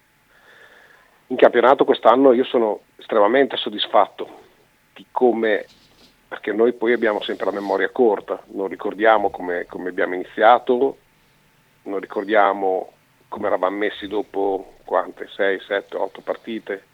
[1.33, 4.29] In campionato quest'anno io sono estremamente soddisfatto
[4.93, 5.65] di come,
[6.29, 10.99] perché noi poi abbiamo sempre la memoria corta, non ricordiamo come, come abbiamo iniziato,
[11.85, 12.93] non ricordiamo
[13.29, 16.85] come eravamo messi dopo quante, 6, 7, 8 partite,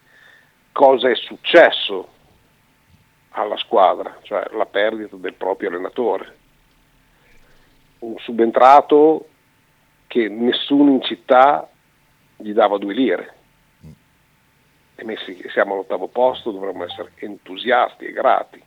[0.70, 2.07] cosa è successo
[3.30, 6.36] alla squadra, cioè la perdita del proprio allenatore.
[7.99, 9.30] Un subentrato
[10.07, 11.68] che nessuno in città
[12.36, 13.32] gli dava due lire.
[15.01, 18.61] E messi, siamo all'ottavo posto, dovremmo essere entusiasti e grati.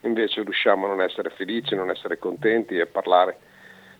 [0.00, 3.38] Invece riusciamo a non essere felici, non essere contenti e a parlare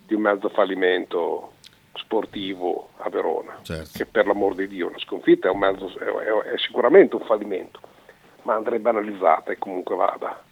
[0.05, 1.55] di un mezzo fallimento
[1.95, 3.91] sportivo a Verona, certo.
[3.95, 7.81] che per l'amor di Dio una sconfitta è, un mezzo, è, è sicuramente un fallimento
[8.47, 10.43] ma andrebbe analizzata e comunque vada.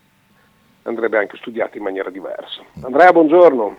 [0.82, 2.62] Andrebbe anche studiata in maniera diversa.
[2.82, 3.76] Andrea, buongiorno.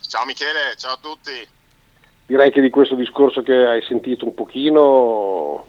[0.00, 1.46] Ciao Michele, ciao a tutti.
[2.24, 5.66] Direi che di questo discorso che hai sentito un pochino,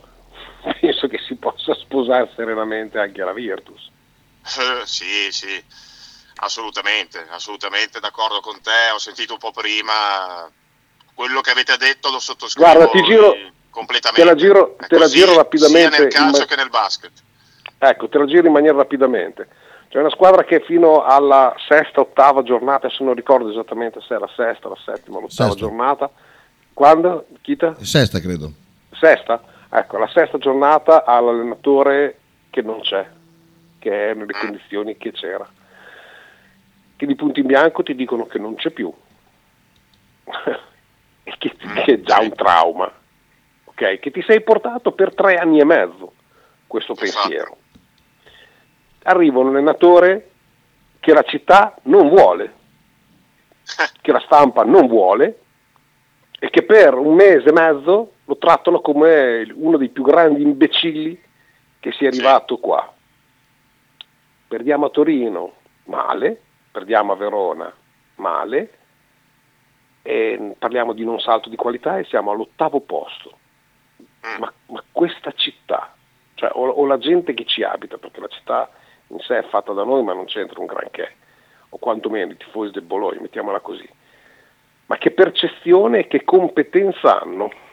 [0.79, 3.89] penso che si possa sposare serenamente anche alla Virtus.
[4.85, 5.63] Sì, sì,
[6.37, 8.89] assolutamente, assolutamente d'accordo con te.
[8.93, 10.49] Ho sentito un po' prima
[11.13, 13.35] quello che avete detto, lo sottoscrivo Guarda, ti giro,
[13.69, 14.21] completamente.
[14.21, 15.95] Te la giro, te la giro rapidamente.
[15.95, 16.47] Sia nel calcio in...
[16.47, 17.11] che nel basket.
[17.77, 19.47] Ecco, te lo giro in maniera rapidamente.
[19.89, 24.17] C'è una squadra che fino alla sesta, ottava giornata, adesso non ricordo esattamente se è
[24.17, 25.55] la sesta, la settima, l'ottava sesta.
[25.55, 26.09] giornata.
[26.73, 27.27] Quando?
[27.41, 27.75] Chita?
[27.81, 28.51] Sesta, credo.
[28.97, 29.41] Sesta?
[29.73, 32.19] Ecco, la sesta giornata ha l'allenatore
[32.49, 33.07] che non c'è,
[33.79, 35.49] che è nelle condizioni che c'era.
[36.95, 38.93] Che di punto in bianco ti dicono che non c'è più.
[41.23, 42.91] che, che, è già un trauma.
[43.65, 43.99] Okay?
[43.99, 46.13] Che ti sei portato per tre anni e mezzo
[46.67, 47.27] questo esatto.
[47.27, 47.57] pensiero
[49.03, 50.29] arriva un allenatore
[50.99, 52.53] che la città non vuole,
[54.01, 55.39] che la stampa non vuole
[56.39, 61.21] e che per un mese e mezzo lo trattano come uno dei più grandi imbecilli
[61.81, 62.93] che sia arrivato qua.
[64.47, 65.55] Perdiamo a Torino,
[65.85, 67.73] male, perdiamo a Verona,
[68.15, 68.77] male,
[70.01, 73.37] e parliamo di non salto di qualità e siamo all'ottavo posto.
[74.25, 74.39] Mm.
[74.39, 75.93] Ma, ma questa città,
[76.35, 78.69] cioè, o, o la gente che ci abita, perché la città
[79.07, 81.15] in sé è fatta da noi ma non c'entra un granché,
[81.67, 83.89] o quantomeno i tifosi del Bologna, mettiamola così.
[84.85, 87.69] Ma che percezione e che competenza hanno?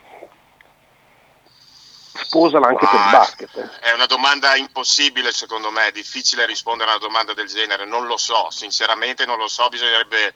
[2.25, 3.57] Sposala anche wow, per il basket.
[3.57, 3.91] Eh.
[3.91, 8.07] È una domanda impossibile secondo me, è difficile rispondere a una domanda del genere, non
[8.07, 10.35] lo so, sinceramente non lo so, bisognerebbe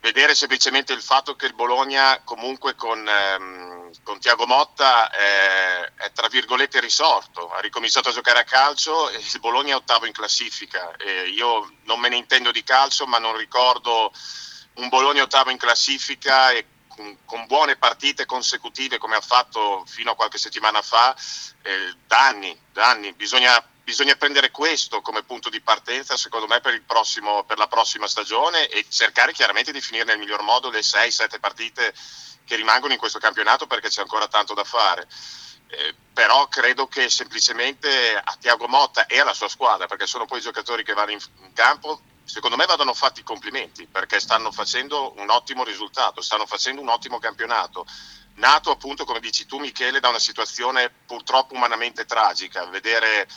[0.00, 6.12] vedere semplicemente il fatto che il Bologna comunque con, ehm, con Tiago Motta è, è,
[6.12, 10.12] tra virgolette risorto, ha ricominciato a giocare a calcio e il Bologna è ottavo in
[10.12, 10.96] classifica.
[10.96, 14.12] E io non me ne intendo di calcio ma non ricordo
[14.74, 16.64] un Bologna ottavo in classifica e
[17.24, 21.14] con, buone partite consecutive come ha fatto fino a qualche settimana fa
[21.62, 23.12] eh, da anni, da anni.
[23.12, 28.06] Bisogna bisogna prendere questo come punto di partenza secondo me per, prossimo, per la prossima
[28.06, 31.92] stagione e cercare chiaramente di finire nel miglior modo le 6-7 partite
[32.44, 35.08] che rimangono in questo campionato perché c'è ancora tanto da fare.
[35.68, 40.38] Eh, però credo che semplicemente a Tiago Motta e alla sua squadra, perché sono poi
[40.38, 42.00] i giocatori che vanno in, in campo,
[42.30, 46.88] secondo me vadano fatti i complimenti perché stanno facendo un ottimo risultato, stanno facendo un
[46.88, 47.84] ottimo campionato
[48.34, 53.28] nato appunto, come dici tu Michele, da una situazione purtroppo umanamente tragica, vedere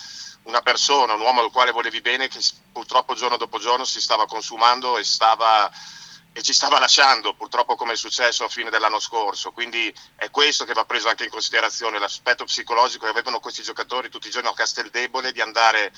[0.43, 2.39] una persona, un uomo al quale volevi bene, che
[2.71, 5.71] purtroppo giorno dopo giorno si stava consumando e, stava,
[6.31, 9.51] e ci stava lasciando, purtroppo come è successo a fine dell'anno scorso.
[9.51, 14.09] Quindi è questo che va preso anche in considerazione, l'aspetto psicologico che avevano questi giocatori
[14.09, 15.91] tutti i giorni a Casteldebole di andare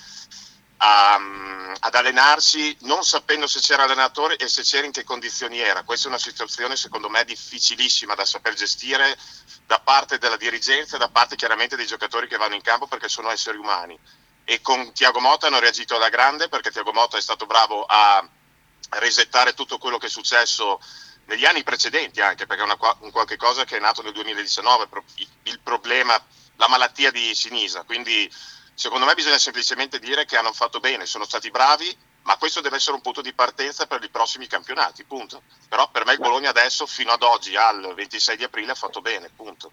[0.78, 1.20] a,
[1.80, 5.84] ad allenarsi non sapendo se c'era allenatore e se c'era in che condizioni era.
[5.84, 9.18] Questa è una situazione secondo me difficilissima da saper gestire
[9.66, 13.10] da parte della dirigenza e da parte chiaramente dei giocatori che vanno in campo perché
[13.10, 13.98] sono esseri umani
[14.46, 18.26] e con Tiago Motta hanno reagito alla grande perché Tiago Motta è stato bravo a
[18.92, 20.80] resettare tutto quello che è successo
[21.26, 24.88] negli anni precedenti anche perché è una, un qualche cosa che è nato nel 2019
[25.44, 26.24] il problema,
[26.58, 28.32] la malattia di Sinisa quindi
[28.76, 32.76] Secondo me bisogna semplicemente dire che hanno fatto bene, sono stati bravi, ma questo deve
[32.76, 35.44] essere un punto di partenza per i prossimi campionati, punto.
[35.70, 39.00] Però per me il Bologna adesso, fino ad oggi, al 26 di aprile, ha fatto
[39.00, 39.72] bene, punto.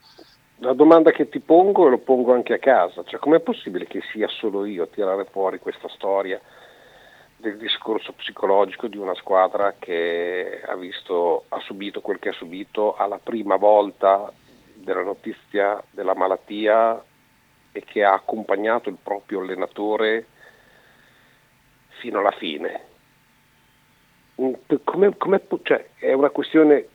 [0.58, 4.00] La domanda che ti pongo e lo pongo anche a casa, cioè com'è possibile che
[4.12, 6.40] sia solo io a tirare fuori questa storia
[7.38, 12.94] del discorso psicologico di una squadra che ha, visto, ha subito quel che ha subito
[12.94, 14.32] alla prima volta
[14.74, 17.02] della notizia della malattia
[17.72, 20.26] e che ha accompagnato il proprio allenatore
[22.00, 22.80] fino alla fine.
[24.84, 26.86] Come, come, cioè, è una questione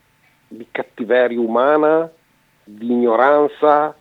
[0.47, 2.11] di cattiveria umana,
[2.63, 3.95] di ignoranza,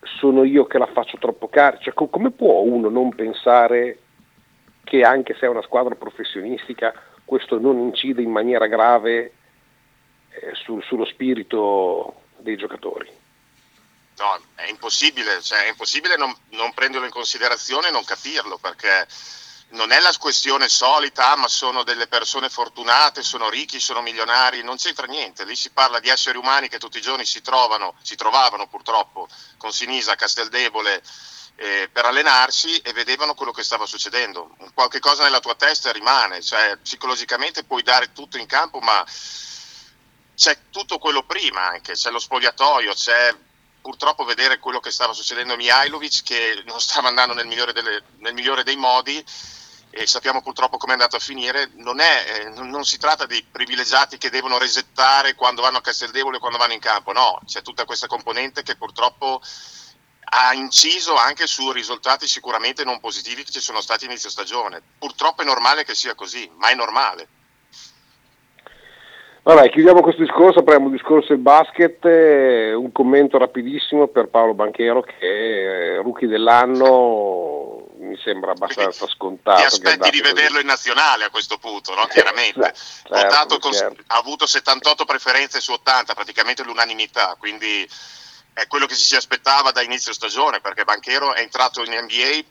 [0.00, 1.78] sono io che la faccio troppo cara.
[1.78, 3.98] Cioè, come può uno non pensare
[4.84, 6.92] che anche se è una squadra professionistica
[7.24, 9.32] questo non incide in maniera grave
[10.28, 13.21] eh, sul, sullo spirito dei giocatori?
[14.16, 19.06] No, è impossibile, cioè, è impossibile non, non prenderlo in considerazione e non capirlo perché
[19.72, 24.76] non è la questione solita, ma sono delle persone fortunate, sono ricchi, sono milionari, non
[24.76, 28.14] c'entra niente, lì si parla di esseri umani che tutti i giorni si trovano, si
[28.14, 31.02] trovavano purtroppo con Sinisa, Casteldebole
[31.56, 34.56] eh, per allenarsi e vedevano quello che stava succedendo.
[34.74, 39.04] Qualche cosa nella tua testa rimane, cioè psicologicamente puoi dare tutto in campo, ma
[40.34, 43.34] c'è tutto quello prima anche, c'è lo spogliatoio, c'è
[43.82, 48.02] purtroppo vedere quello che stava succedendo a Mihailovic che non stava andando nel migliore, delle,
[48.18, 49.22] nel migliore dei modi
[49.94, 53.44] e sappiamo purtroppo come è andato a finire, non, è, eh, non, si tratta di
[53.44, 57.60] privilegiati che devono resettare quando vanno a Casteldevole e quando vanno in campo, no, c'è
[57.60, 59.42] tutta questa componente che purtroppo
[60.34, 64.80] ha inciso anche su risultati sicuramente non positivi che ci sono stati inizio stagione.
[64.98, 67.28] Purtroppo è normale che sia così, ma è normale.
[69.44, 75.02] Vabbè, chiudiamo questo discorso, apriamo il discorso del basket, un commento rapidissimo per Paolo Banchero
[75.02, 79.58] che è rookie dell'anno, mi sembra abbastanza scontato.
[79.58, 80.60] Ti aspetti di vederlo così.
[80.60, 82.06] in nazionale a questo punto, no?
[82.06, 82.72] chiaramente.
[82.74, 84.02] certo, con, certo.
[84.06, 87.88] Ha avuto 78 preferenze su 80, praticamente l'unanimità, quindi
[88.52, 92.44] è quello che ci si aspettava da inizio stagione, perché Banchero è entrato in NBA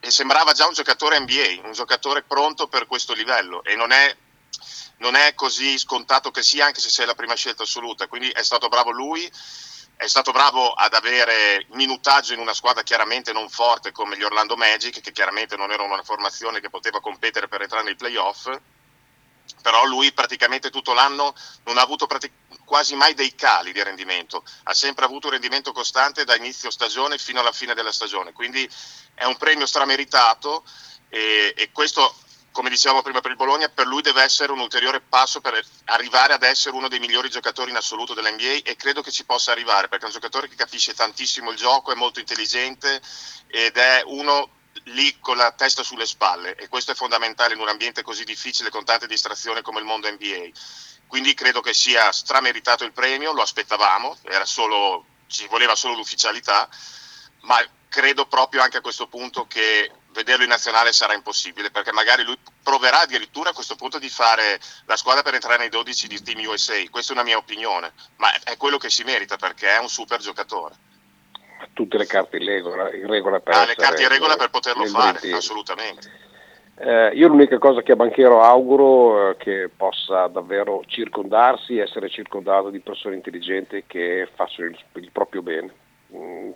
[0.00, 4.14] e sembrava già un giocatore NBA, un giocatore pronto per questo livello e non è
[4.98, 8.06] non è così scontato che sia, anche se sei la prima scelta assoluta.
[8.06, 9.30] Quindi è stato bravo lui,
[9.96, 14.56] è stato bravo ad avere minutaggio in una squadra chiaramente non forte come gli Orlando
[14.56, 18.50] Magic, che chiaramente non era una formazione che poteva competere per entrare nei playoff.
[19.62, 21.34] Però lui praticamente tutto l'anno
[21.64, 25.72] non ha avuto pratic- quasi mai dei cali di rendimento, ha sempre avuto un rendimento
[25.72, 28.68] costante da inizio stagione fino alla fine della stagione, quindi
[29.14, 30.64] è un premio strameritato
[31.08, 32.14] e, e questo
[32.50, 36.32] come dicevamo prima per il Bologna, per lui deve essere un ulteriore passo per arrivare
[36.32, 39.88] ad essere uno dei migliori giocatori in assoluto dell'NBA e credo che ci possa arrivare
[39.88, 43.00] perché è un giocatore che capisce tantissimo il gioco, è molto intelligente
[43.46, 47.68] ed è uno lì con la testa sulle spalle e questo è fondamentale in un
[47.68, 50.48] ambiente così difficile con tante distrazioni come il mondo NBA.
[51.06, 56.68] Quindi credo che sia strameritato il premio, lo aspettavamo, solo, ci voleva solo l'ufficialità,
[57.42, 62.24] ma credo proprio anche a questo punto che vederlo in nazionale sarà impossibile perché magari
[62.24, 66.20] lui proverà addirittura a questo punto di fare la squadra per entrare nei 12 di
[66.22, 69.78] Team USA, questa è una mia opinione, ma è quello che si merita perché è
[69.78, 70.74] un super giocatore.
[71.72, 74.84] Tutte le carte in regola, in regola per, ah, le carte in regola per poterlo
[74.86, 76.26] fare, assolutamente.
[76.80, 82.70] Eh, io l'unica cosa che a Banchero auguro è che possa davvero circondarsi, essere circondato
[82.70, 85.86] di persone intelligenti che facciano il, il proprio bene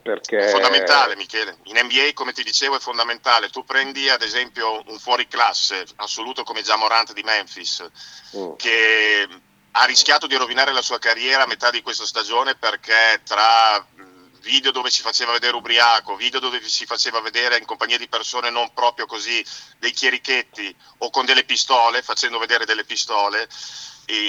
[0.03, 0.38] perché...
[0.38, 4.98] È fondamentale Michele, in NBA come ti dicevo è fondamentale, tu prendi ad esempio un
[4.98, 7.86] fuoriclasse assoluto come Jamorant di Memphis
[8.36, 8.53] mm.
[8.57, 9.28] che
[9.72, 14.26] ha rischiato di rovinare la sua carriera a metà di questa stagione perché tra mm,
[14.40, 18.50] video dove si faceva vedere ubriaco, video dove si faceva vedere in compagnia di persone
[18.50, 19.44] non proprio così,
[19.78, 23.48] dei chierichetti o con delle pistole, facendo vedere delle pistole,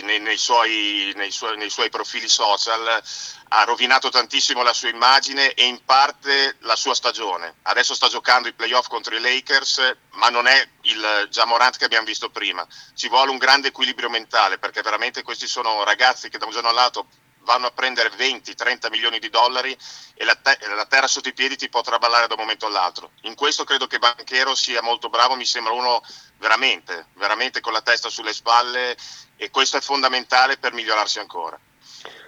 [0.04, 3.04] nei, nei, suoi, nei, suoi, nei, suoi, profili social,
[3.50, 7.56] ha rovinato tantissimo la sua immagine e in parte la sua stagione.
[7.64, 12.06] Adesso sta giocando i playoff contro i Lakers, ma non è il Jamorant che abbiamo
[12.06, 12.66] visto prima.
[12.96, 16.70] Ci vuole un grande equilibrio mentale perché veramente questi sono ragazzi che da un giorno
[16.70, 17.08] all'altro
[17.44, 19.76] vanno a prendere 20-30 milioni di dollari
[20.16, 23.12] e la, te- la, terra sotto i piedi ti può traballare da un momento all'altro.
[23.22, 26.02] In questo credo che Banchero sia molto bravo, mi sembra uno
[26.38, 28.96] veramente, veramente con la testa sulle spalle
[29.38, 31.58] e questo è fondamentale per migliorarsi ancora.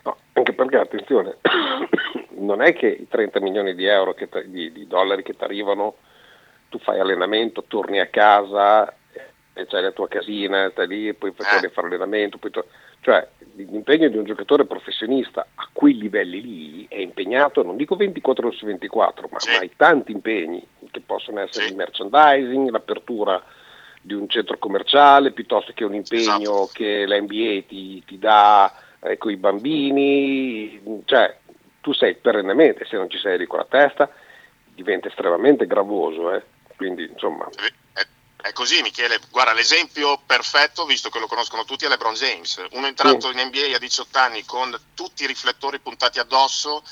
[0.03, 1.38] No, anche perché attenzione,
[2.38, 5.95] non è che i 30 milioni di euro, che di, di dollari che ti arrivano,
[6.70, 8.93] tu fai allenamento, torni a casa
[9.57, 11.70] e c'hai la tua casina, stai lì, poi fai eh.
[11.70, 12.68] fare allenamento, poi to-
[13.06, 18.49] cioè l'impegno di un giocatore professionista a quei livelli lì è impegnato, non dico 24
[18.49, 19.51] su 24, ma, sì.
[19.51, 23.39] hai tanti impegni che possono essere il merchandising, l'apertura
[24.01, 26.70] di un centro commerciale, piuttosto che un impegno esatto.
[26.74, 31.38] che l'NBA ti, ti dà eh, con i bambini, cioè
[31.82, 34.10] tu sei perennemente, se non ci sei lì con la testa,
[34.74, 36.34] diventa estremamente gravoso.
[36.34, 36.41] Eh?
[36.76, 37.47] Quindi, insomma...
[38.45, 42.63] È così Michele, guarda l'esempio perfetto, visto che lo conoscono tutti, è LeBron James.
[42.73, 46.83] Uno entrato in NBA a 18 anni con tutti i riflettori puntati addosso,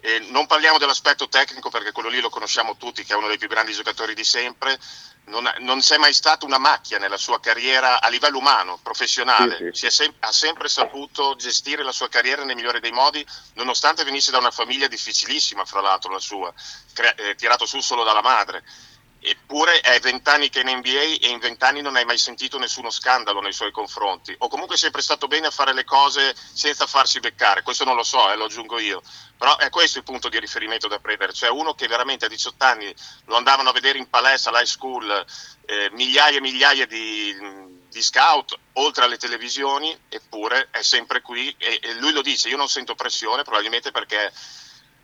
[0.00, 3.36] e non parliamo dell'aspetto tecnico perché quello lì lo conosciamo tutti, che è uno dei
[3.36, 4.80] più grandi giocatori di sempre.
[5.26, 9.72] Non, non c'è mai stata una macchia nella sua carriera a livello umano, professionale.
[9.74, 9.90] Sì, sì.
[9.90, 13.22] Sem- ha sempre saputo gestire la sua carriera nel migliore dei modi,
[13.56, 16.50] nonostante venisse da una famiglia difficilissima, fra l'altro la sua,
[16.94, 18.64] cre- eh, tirato su solo dalla madre
[19.26, 22.90] eppure è vent'anni che è in NBA e in vent'anni non hai mai sentito nessuno
[22.90, 26.86] scandalo nei suoi confronti, o comunque è sempre stato bene a fare le cose senza
[26.86, 29.02] farsi beccare, questo non lo so, eh, lo aggiungo io,
[29.38, 32.64] però è questo il punto di riferimento da prendere, cioè uno che veramente a 18
[32.64, 32.94] anni
[33.24, 35.26] lo andavano a vedere in palestra, all'high school,
[35.64, 37.34] eh, migliaia e migliaia di,
[37.88, 42.58] di, scout, oltre alle televisioni, eppure è sempre qui e, e lui lo dice, io
[42.58, 44.30] non sento pressione, probabilmente perché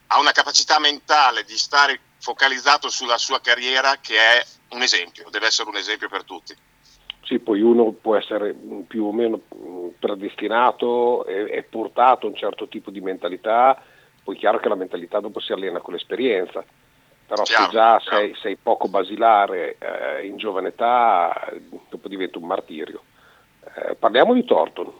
[0.09, 5.47] ha una capacità mentale di stare focalizzato sulla sua carriera che è un esempio, deve
[5.47, 6.55] essere un esempio per tutti.
[7.25, 8.55] Sì, poi uno può essere
[8.87, 9.41] più o meno
[9.99, 13.81] predestinato e, portato a un certo tipo di mentalità,
[14.23, 16.65] poi è chiaro che la mentalità dopo si allena con l'esperienza,
[17.27, 21.53] però chiaro, se già sei, sei, poco basilare eh, in giovane età,
[21.89, 23.05] dopo diventa un martirio.
[23.77, 24.93] Eh, parliamo di Thornton.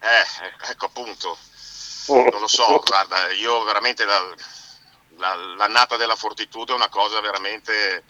[0.00, 1.36] Eh, ecco appunto,
[2.08, 4.20] non lo so, guarda, io veramente la,
[5.18, 8.04] la, l'annata della Fortitudo è una cosa veramente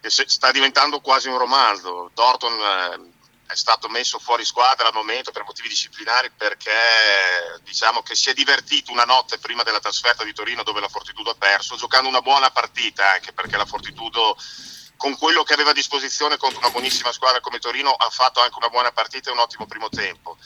[0.00, 2.10] che sta diventando quasi un romanzo.
[2.12, 8.14] Thornton eh, è stato messo fuori squadra al momento per motivi disciplinari perché diciamo che
[8.14, 11.76] si è divertito una notte prima della trasferta di Torino dove la Fortitudo ha perso,
[11.76, 14.36] giocando una buona partita anche perché la Fortitudo
[14.96, 18.56] con quello che aveva a disposizione contro una buonissima squadra come Torino ha fatto anche
[18.56, 20.36] una buona partita e un ottimo primo tempo.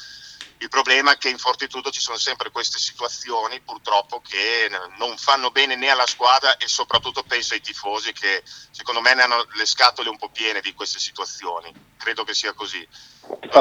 [0.59, 5.51] Il problema è che in Fortitudo ci sono sempre queste situazioni purtroppo che non fanno
[5.51, 9.67] bene né alla squadra e soprattutto penso ai tifosi che secondo me ne hanno le
[9.67, 11.73] scatole un po' piene di queste situazioni.
[11.99, 12.87] Credo che sia così.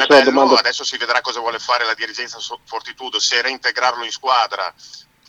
[0.08, 4.74] Bello, adesso si vedrà cosa vuole fare la dirigenza Fortitudo, se reintegrarlo in squadra,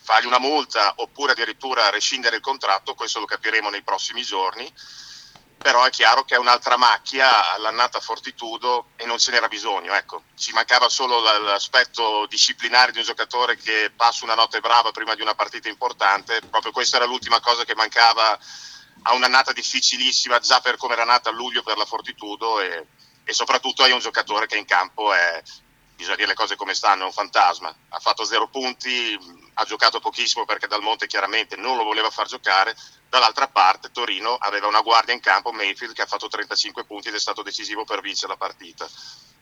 [0.02, 4.72] fargli una multa oppure addirittura rescindere il contratto, questo lo capiremo nei prossimi giorni
[5.60, 10.24] però è chiaro che è un'altra macchia all'annata Fortitudo e non ce n'era bisogno, ecco.
[10.36, 15.22] ci mancava solo l'aspetto disciplinare di un giocatore che passa una notte brava prima di
[15.22, 18.38] una partita importante, proprio questa era l'ultima cosa che mancava
[19.02, 22.86] a un'annata difficilissima già per come era nata a luglio per la Fortitudo e,
[23.24, 25.42] e soprattutto hai un giocatore che in campo è,
[25.96, 29.18] bisogna dire le cose come stanno, è un fantasma, ha fatto zero punti,
[29.54, 32.76] ha giocato pochissimo perché Dal Monte chiaramente non lo voleva far giocare,
[33.08, 37.14] dall'altra parte Torino aveva una guardia in campo, Mayfield, che ha fatto 35 punti ed
[37.14, 38.86] è stato decisivo per vincere la partita.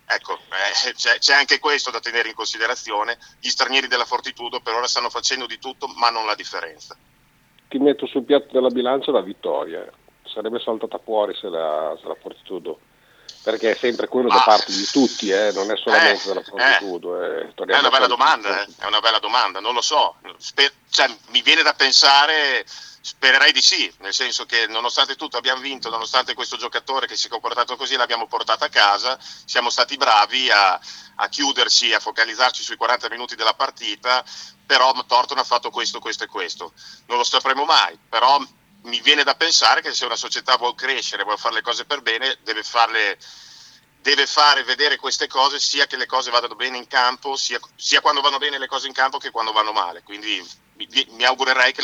[0.06, 4.74] Ecco, eh, c'è, c'è, anche questo da tenere in considerazione, gli stranieri della Fortitudo per
[4.74, 6.96] ora stanno facendo di tutto ma non la differenza.
[7.68, 9.90] Ti metto sul piatto della bilancia la vittoria,
[10.22, 12.78] sarebbe saltata fuori se la, se la Fortitudo
[13.44, 15.52] perché è sempre quello da parte di tutti, eh?
[15.52, 17.22] non è solamente eh, della Fortitudo.
[17.22, 17.54] Eh.
[17.54, 18.68] È una bella domanda, eh?
[18.78, 20.16] è una bella domanda, non lo so.
[20.38, 22.64] Sper- cioè, mi viene da pensare,
[23.02, 27.26] spererei di sì, nel senso che nonostante tutto abbiamo vinto, nonostante questo giocatore che si
[27.26, 30.80] è comportato così l'abbiamo portato a casa, siamo stati bravi a,
[31.16, 34.24] a chiuderci, a focalizzarci sui 40 minuti della partita,
[34.64, 36.72] però Torton ha fatto questo, questo e questo.
[37.08, 38.42] Non lo sapremo mai, però
[38.84, 42.02] mi viene da pensare che se una società vuole crescere, vuole fare le cose per
[42.02, 43.16] bene, deve, farle,
[44.02, 48.00] deve fare vedere queste cose sia che le cose vadano bene in campo, sia, sia,
[48.00, 50.02] quando vanno bene le cose in campo che quando vanno male.
[50.02, 50.42] Quindi
[50.76, 51.82] mi, mi augurerei che,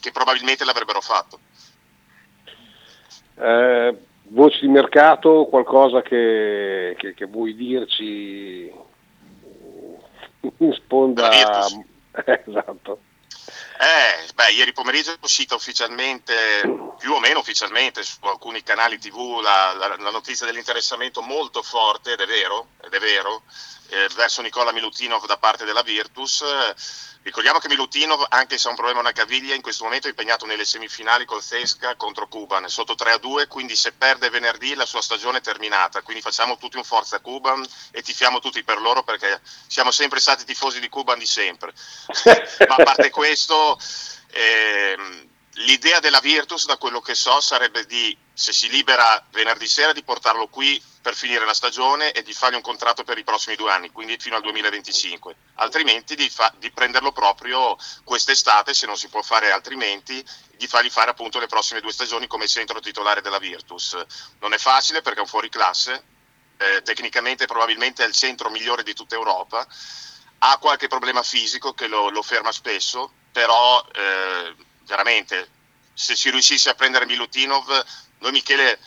[0.00, 1.38] che, probabilmente l'avrebbero fatto.
[3.36, 8.72] Eh, voci di mercato, qualcosa che, che, che vuoi dirci
[10.58, 11.30] in sponda...
[12.24, 13.00] esatto.
[13.80, 16.34] Eh, beh, ieri pomeriggio è uscita ufficialmente,
[16.98, 22.12] più o meno ufficialmente, su alcuni canali tv la, la, la notizia dell'interessamento molto forte,
[22.14, 23.42] ed è vero, ed è vero
[23.88, 26.44] eh, verso Nicola Milutinov da parte della Virtus.
[27.22, 30.10] Ricordiamo che Milutinov, anche se ha un problema a una caviglia, in questo momento è
[30.10, 35.02] impegnato nelle semifinali col Zesca contro Kuban, sotto 3-2, quindi se perde venerdì la sua
[35.02, 36.00] stagione è terminata.
[36.02, 40.44] Quindi facciamo tutti un forza Kuban e tifiamo tutti per loro perché siamo sempre stati
[40.44, 41.74] tifosi di Kuban di sempre.
[42.66, 43.78] Ma a parte questo,
[44.30, 45.27] ehm,
[45.58, 50.02] l'idea della Virtus, da quello che so, sarebbe di, se si libera venerdì sera, di
[50.02, 53.70] portarlo qui per finire la stagione e di fargli un contratto per i prossimi due
[53.70, 55.36] anni, quindi fino al 2025.
[55.54, 60.24] Altrimenti di, fa- di prenderlo proprio quest'estate, se non si può fare altrimenti,
[60.56, 63.96] di fargli fare appunto le prossime due stagioni come centro titolare della Virtus.
[64.40, 66.04] Non è facile perché è un fuori classe,
[66.58, 69.66] eh, tecnicamente probabilmente è il centro migliore di tutta Europa,
[70.40, 74.54] ha qualche problema fisico che lo, lo ferma spesso, però eh,
[74.88, 75.48] veramente
[75.92, 77.84] se si riuscisse a prendere Milutinov,
[78.18, 78.80] noi Michele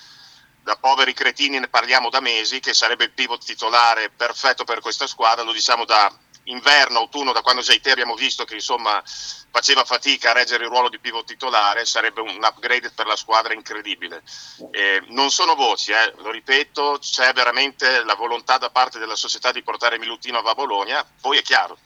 [0.64, 5.08] da poveri cretini ne parliamo da mesi, che sarebbe il pivot titolare perfetto per questa
[5.08, 6.14] squadra, lo diciamo da
[6.45, 10.89] inverno, autunno, da quando Jaite abbiamo visto che insomma faceva fatica a reggere il ruolo
[10.89, 14.24] di pivot titolare, sarebbe un upgrade per la squadra incredibile.
[14.72, 19.52] Eh, non sono voci, eh, lo ripeto, c'è veramente la volontà da parte della società
[19.52, 21.78] di portare Milutinov a Bologna, poi è chiaro,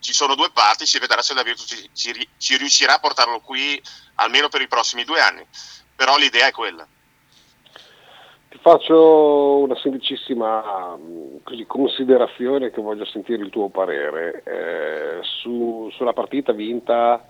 [0.00, 3.40] ci sono due parti, si vedrà se la Virtus ci, ci, ci riuscirà a portarlo
[3.40, 3.80] qui
[4.16, 5.46] almeno per i prossimi due anni,
[5.94, 6.86] però l'idea è quella.
[8.48, 10.98] Ti faccio una semplicissima
[11.44, 14.42] così, considerazione che voglio sentire il tuo parere.
[14.44, 17.24] Eh, su, sulla partita vinta,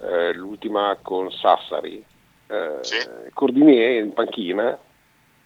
[0.00, 2.04] eh, l'ultima con Sassari,
[2.46, 2.96] eh, sì.
[3.32, 4.78] Cordinier in panchina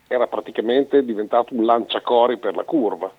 [0.07, 3.11] era praticamente diventato un lanciacori per la curva.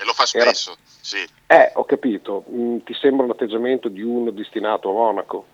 [0.00, 0.80] E lo fa spesso, era...
[1.08, 1.26] sì.
[1.46, 2.44] Eh, ho capito.
[2.50, 5.46] Mm, ti sembra un atteggiamento di uno destinato a Monaco?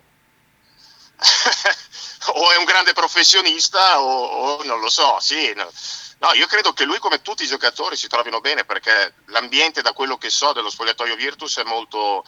[2.34, 5.52] o è un grande professionista o, o non lo so, sì.
[5.54, 5.70] No.
[6.18, 6.32] no.
[6.32, 10.18] io credo che lui come tutti i giocatori si trovino bene perché l'ambiente da quello
[10.18, 12.24] che so dello spogliatoio Virtus è molto,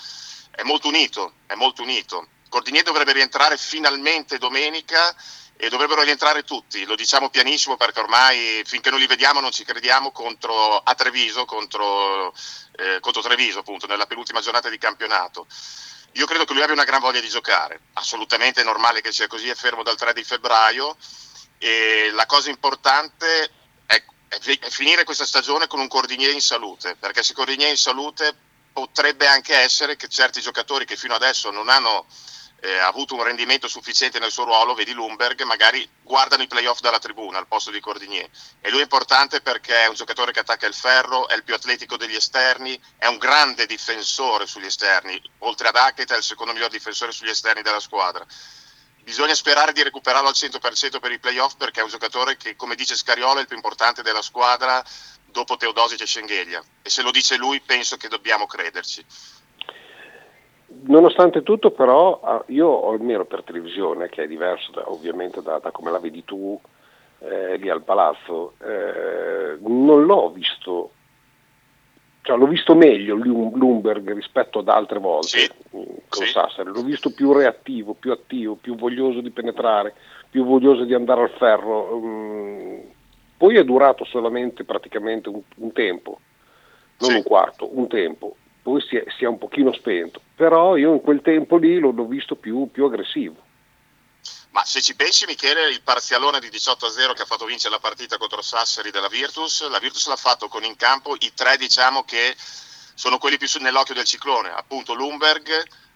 [0.53, 2.29] è molto unito, è molto unito.
[2.49, 5.12] Cordinier dovrebbe rientrare finalmente domenica
[5.59, 9.65] e dovrebbero rientrare tutti, lo diciamo pianissimo perché ormai finché non li vediamo non ci
[9.65, 12.35] crediamo contro, a Treviso, contro,
[12.77, 15.47] eh, contro Treviso appunto nella penultima giornata di campionato.
[16.13, 19.27] Io credo che lui abbia una gran voglia di giocare, assolutamente è normale che sia
[19.27, 20.97] così, è fermo dal 3 di febbraio
[21.59, 23.51] e la cosa importante
[23.87, 27.73] è, è, è finire questa stagione con un Cordinier in salute, perché se Cordinier è
[27.73, 28.35] in salute
[28.73, 32.07] potrebbe anche essere che certi giocatori che fino adesso non hanno
[32.61, 36.81] eh, ha avuto un rendimento sufficiente nel suo ruolo, vedi Lumberg, magari guardano i playoff
[36.81, 38.29] dalla tribuna al posto di Cordinier.
[38.61, 41.55] E lui è importante perché è un giocatore che attacca il ferro, è il più
[41.55, 46.53] atletico degli esterni, è un grande difensore sugli esterni, oltre ad Hackett è il secondo
[46.53, 48.27] miglior difensore sugli esterni della squadra.
[49.03, 52.75] Bisogna sperare di recuperarlo al 100% per i playoff perché è un giocatore che, come
[52.75, 54.85] dice Scariolo, è il più importante della squadra
[55.27, 56.65] dopo Teodosic e Schengelia.
[56.83, 59.05] E se lo dice lui penso che dobbiamo crederci.
[60.85, 65.70] Nonostante tutto però ah, io miro per televisione che è diverso da, ovviamente da, da,
[65.70, 66.59] come la vedi tu
[67.20, 70.91] eh, lì al palazzo, eh, non l'ho visto,
[72.22, 76.27] cioè l'ho visto meglio Lumberg rispetto ad altre volte sì, con sì.
[76.27, 79.95] Sassari, l'ho visto più reattivo, più attivo, più voglioso di penetrare,
[80.29, 81.99] più voglioso di andare al ferro.
[81.99, 82.79] Mm,
[83.37, 86.20] poi è durato solamente praticamente un, un tempo,
[86.99, 87.16] non sì.
[87.16, 88.37] un quarto, un tempo
[88.67, 91.93] poi si è, si è, un pochino spento, però io in quel tempo lì l'ho,
[91.93, 93.37] l'ho visto più, più, aggressivo.
[94.51, 98.19] Ma se ci pensi Michele, il parzialone di 18-0 che ha fatto vincere la partita
[98.19, 102.35] contro Sassari della Virtus, la Virtus l'ha fatto con in campo i tre diciamo che
[102.37, 105.49] sono quelli più nell'occhio del ciclone, appunto Lumberg,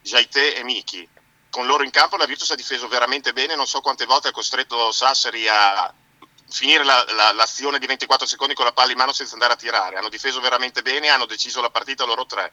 [0.02, 1.08] Jaite e Miki.
[1.50, 4.32] Con loro in campo la Virtus ha difeso veramente bene, non so quante volte ha
[4.32, 5.92] costretto Sassari a
[6.50, 9.56] finire la, la, l'azione di 24 secondi con la palla in mano senza andare a
[9.56, 9.96] tirare.
[9.96, 12.52] Hanno difeso veramente bene, hanno deciso la partita loro tre.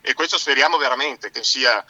[0.00, 1.84] E questo speriamo veramente che sia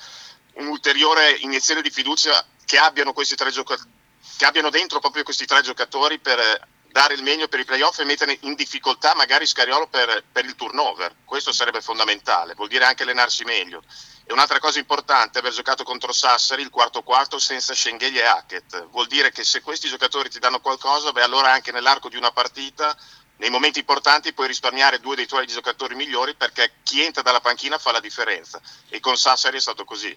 [0.55, 3.89] un'ulteriore iniezione di fiducia che abbiano, questi tre giocatori,
[4.37, 8.05] che abbiano dentro proprio questi tre giocatori per dare il meglio per i playoff e
[8.05, 11.15] mettere in difficoltà magari Scariolo per, per il turnover.
[11.25, 13.83] Questo sarebbe fondamentale, vuol dire anche allenarsi meglio.
[14.25, 18.89] E un'altra cosa importante, aver giocato contro Sassari il quarto quarto senza Schengelia e Hackett.
[18.91, 22.31] Vuol dire che se questi giocatori ti danno qualcosa, beh allora anche nell'arco di una
[22.31, 22.97] partita,
[23.39, 27.79] nei momenti importanti puoi risparmiare due dei tuoi giocatori migliori perché chi entra dalla panchina
[27.79, 28.61] fa la differenza.
[28.89, 30.17] E con Sassari è stato così.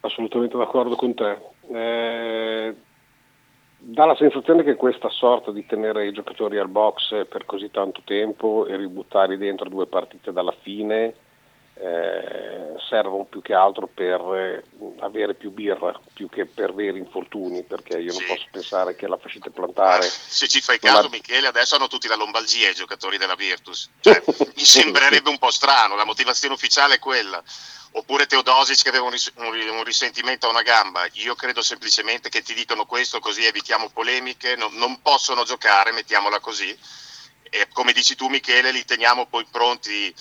[0.00, 1.38] Assolutamente d'accordo con te.
[1.72, 2.76] Eh,
[3.88, 8.02] dà la sensazione che questa sorta di tenere i giocatori al box per così tanto
[8.04, 11.14] tempo e ributtarli dentro due partite dalla fine
[11.78, 14.64] eh, servono più che altro per eh,
[15.00, 19.18] avere più birra più che per veri infortuni perché io non posso pensare che la
[19.18, 21.10] fascite plantare se ci fai caso ha...
[21.10, 23.90] Michele adesso hanno tutti la lombalgia i giocatori della Virtus.
[24.00, 24.20] Cioè,
[24.56, 27.40] mi sembrerebbe un po' strano la motivazione ufficiale è quella
[27.92, 32.42] oppure Teodosic che aveva un, ris- un, risentimento a una gamba io credo semplicemente che
[32.42, 36.76] ti dicono questo così evitiamo polemiche no, non possono giocare mettiamola così
[37.42, 40.14] e come dici tu Michele li teniamo poi pronti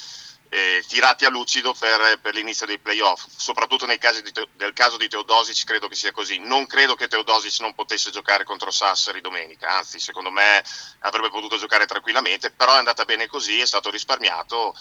[0.49, 4.95] eh, tirati a lucido per, per, l'inizio dei playoff, soprattutto nel caso, di, nel caso
[4.95, 6.39] di Teodosic credo che sia così.
[6.39, 10.63] Non credo che Teodosic non potesse giocare contro Sassari domenica, anzi secondo me
[10.99, 14.75] avrebbe potuto giocare tranquillamente, però è andata bene così, è stato risparmiato.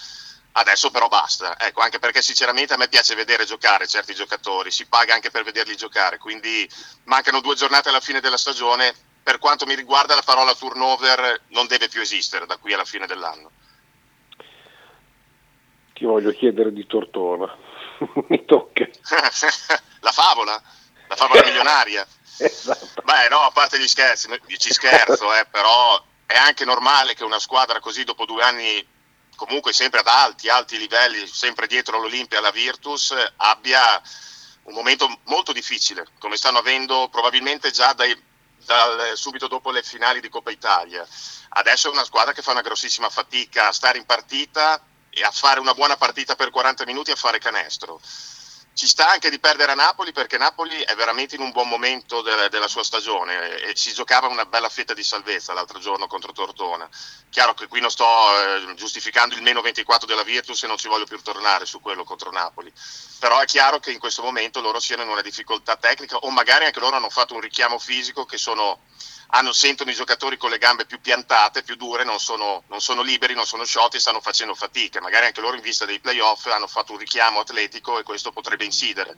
[0.57, 4.87] Adesso però basta, ecco, anche perché sinceramente a me piace vedere giocare certi giocatori, si
[4.87, 6.69] paga anche per vederli giocare, quindi
[7.05, 11.67] mancano due giornate alla fine della stagione, per quanto mi riguarda la parola turnover non
[11.67, 13.51] deve più esistere da qui alla fine dell'anno
[15.95, 17.57] ti voglio chiedere di Tortona.
[18.29, 18.87] Mi tocca.
[20.01, 20.61] la favola?
[21.09, 22.07] La favola milionaria?
[22.37, 23.03] esatto.
[23.03, 24.29] Beh, no, a parte gli scherzi,
[24.59, 28.85] ci scherzo, eh, però è anche normale che una squadra così dopo due anni,
[29.35, 34.01] comunque sempre ad alti, alti livelli, sempre dietro l'Olimpia e la Virtus, abbia
[34.65, 38.17] un momento molto difficile, come stanno avendo probabilmente già dai,
[38.65, 41.07] dal, subito dopo le finali di Coppa Italia.
[41.51, 45.31] Adesso è una squadra che fa una grossissima fatica a stare in partita e a
[45.31, 48.01] fare una buona partita per 40 minuti a fare canestro.
[48.75, 52.23] Ci sta anche di perdere a Napoli perché Napoli è veramente in un buon momento
[52.23, 56.33] de- della sua stagione e si giocava una bella fetta di salvezza l'altro giorno contro
[56.33, 56.89] Tortona.
[57.31, 60.89] Chiaro che qui non sto eh, giustificando il meno 24 della Virtus e non ci
[60.89, 62.73] voglio più tornare su quello contro Napoli,
[63.21, 66.65] però è chiaro che in questo momento loro siano in una difficoltà tecnica o magari
[66.65, 68.81] anche loro hanno fatto un richiamo fisico che sono
[69.35, 73.03] hanno, sentono i giocatori con le gambe più piantate, più dure, non sono, non sono
[73.03, 75.01] liberi, non sono sciolti, stanno facendo fatica.
[75.01, 78.65] Magari anche loro in vista dei playoff hanno fatto un richiamo atletico e questo potrebbe
[78.65, 79.17] incidere.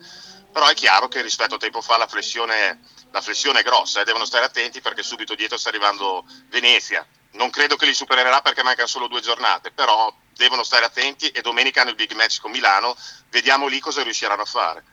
[0.51, 4.03] Però è chiaro che rispetto a tempo fa la flessione, la flessione è grossa e
[4.03, 7.07] eh, devono stare attenti perché subito dietro sta arrivando Venezia.
[7.33, 11.43] Non credo che li supererà perché mancano solo due giornate, però devono stare attenti e
[11.43, 12.97] domenica hanno il big match con Milano,
[13.29, 14.85] vediamo lì cosa riusciranno a fare.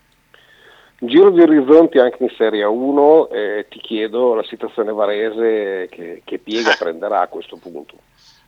[1.06, 6.40] Giro di orizzonti anche in Serie 1, eh, ti chiedo la situazione varese che, che
[6.40, 6.78] piega eh.
[6.78, 7.98] prenderà a questo punto.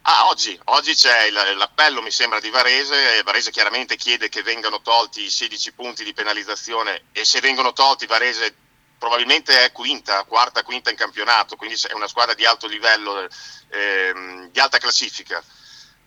[0.04, 3.24] Ah, oggi, oggi c'è il, l'appello, mi sembra, di Varese.
[3.24, 8.06] Varese chiaramente chiede che vengano tolti i 16 punti di penalizzazione e se vengono tolti
[8.06, 8.56] Varese
[8.98, 13.28] probabilmente è quinta, quarta, quinta in campionato, quindi è una squadra di alto livello,
[13.70, 15.44] ehm, di alta classifica.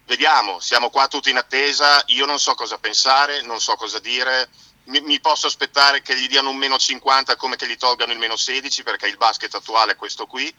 [0.07, 4.49] Vediamo, siamo qua tutti in attesa, io non so cosa pensare, non so cosa dire
[4.89, 8.19] mi, mi, posso aspettare che gli diano un meno 50 come che gli tolgano il
[8.19, 10.53] meno 16 perché il basket attuale è questo qui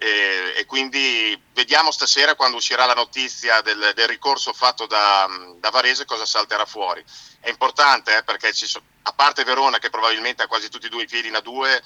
[0.00, 5.70] e, e quindi vediamo stasera quando uscirà la notizia del, del ricorso fatto da, da,
[5.70, 7.04] Varese cosa salterà fuori.
[7.40, 11.02] È importante eh, perché so, a parte Verona che probabilmente ha quasi tutti e due
[11.02, 11.82] i piedi in A2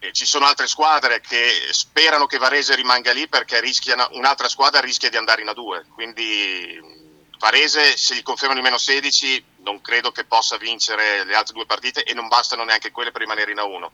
[0.00, 4.80] eh, ci sono altre squadre che sperano che Varese rimanga lì perché rischiano, un'altra squadra
[4.80, 7.05] rischia di andare in A2 quindi
[7.38, 11.66] Varese se gli confermano i meno 16 non credo che possa vincere le altre due
[11.66, 13.88] partite e non bastano neanche quelle per rimanere in A1.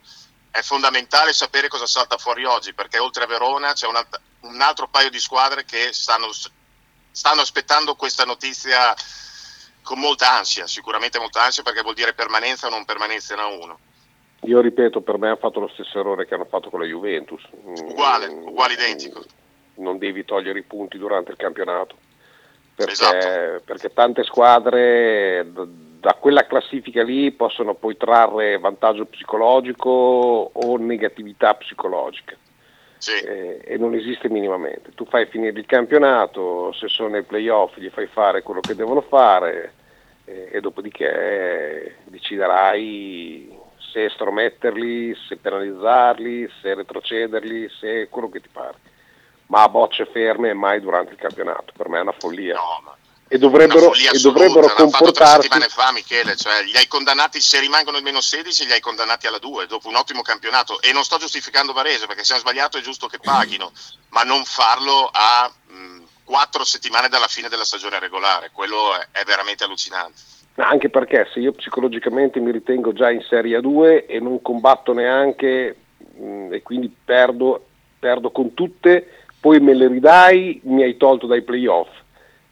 [0.51, 4.61] È fondamentale sapere cosa salta fuori oggi perché oltre a Verona c'è un, alt- un
[4.61, 6.29] altro paio di squadre che stanno,
[7.11, 8.93] stanno aspettando questa notizia
[9.81, 13.75] con molta ansia, sicuramente molta ansia perché vuol dire permanenza o non permanenza in A1.
[14.45, 17.41] Io ripeto, per me hanno fatto lo stesso errore che hanno fatto con la Juventus.
[17.63, 19.23] Uguale, uguale identico.
[19.75, 21.97] Non devi togliere i punti durante il campionato
[22.75, 23.61] perché, esatto.
[23.65, 25.45] perché tante squadre
[26.03, 29.89] da quella classifica lì possono poi trarre vantaggio psicologico
[30.51, 32.35] o negatività psicologica.
[32.97, 33.23] Sì.
[33.23, 34.91] Eh, e non esiste minimamente.
[34.95, 39.01] Tu fai finire il campionato, se sono nei playoff gli fai fare quello che devono
[39.01, 39.73] fare
[40.25, 48.91] eh, e dopodiché deciderai se estrometterli, se penalizzarli, se retrocederli, se quello che ti pare
[49.53, 51.73] ma a bocce ferme mai durante il campionato.
[51.77, 52.55] Per me è una follia.
[52.55, 52.97] No, ma
[53.27, 55.43] e dovrebbero, e dovrebbero comportarsi.
[55.43, 59.27] settimane fa, Michele, cioè li hai condannati, se rimangono il meno 16, li hai condannati
[59.27, 60.81] alla 2 dopo un ottimo campionato.
[60.81, 63.71] E non sto giustificando Varese perché se hanno sbagliato è giusto che paghino,
[64.09, 68.49] ma non farlo a mh, quattro settimane dalla fine della stagione regolare.
[68.51, 70.19] Quello è, è veramente allucinante.
[70.55, 75.75] Anche perché se io psicologicamente mi ritengo già in Serie 2 e non combatto neanche
[75.97, 77.65] mh, e quindi perdo,
[77.99, 81.89] perdo con tutte poi me le ridai, mi hai tolto dai playoff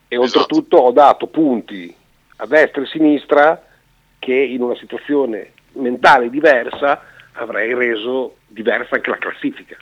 [0.09, 0.39] e esatto.
[0.39, 1.95] oltretutto ho dato punti
[2.35, 3.65] a destra e a sinistra
[4.19, 7.01] che in una situazione mentale diversa
[7.35, 9.77] avrei reso diversa anche la classifica.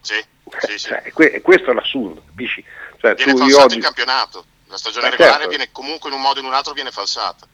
[0.00, 0.14] Sì,
[0.60, 0.88] sì, sì.
[0.88, 2.64] Cioè, questo è l'assurdo, capisci?
[2.96, 3.76] Cioè, viene falsato oggi...
[3.76, 5.48] il campionato, la stagione eh, regolare certo.
[5.50, 7.46] viene comunque in un modo o in un altro viene falsata.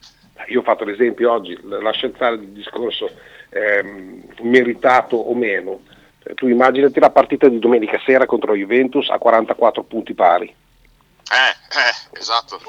[0.47, 3.11] Io ho fatto l'esempio oggi, lascia stare il discorso
[3.49, 5.96] ehm, meritato o meno, eh,
[6.35, 10.47] tu immaginati la partita di domenica sera contro la Juventus a 44 punti pari.
[10.47, 12.61] Eh, eh, esatto.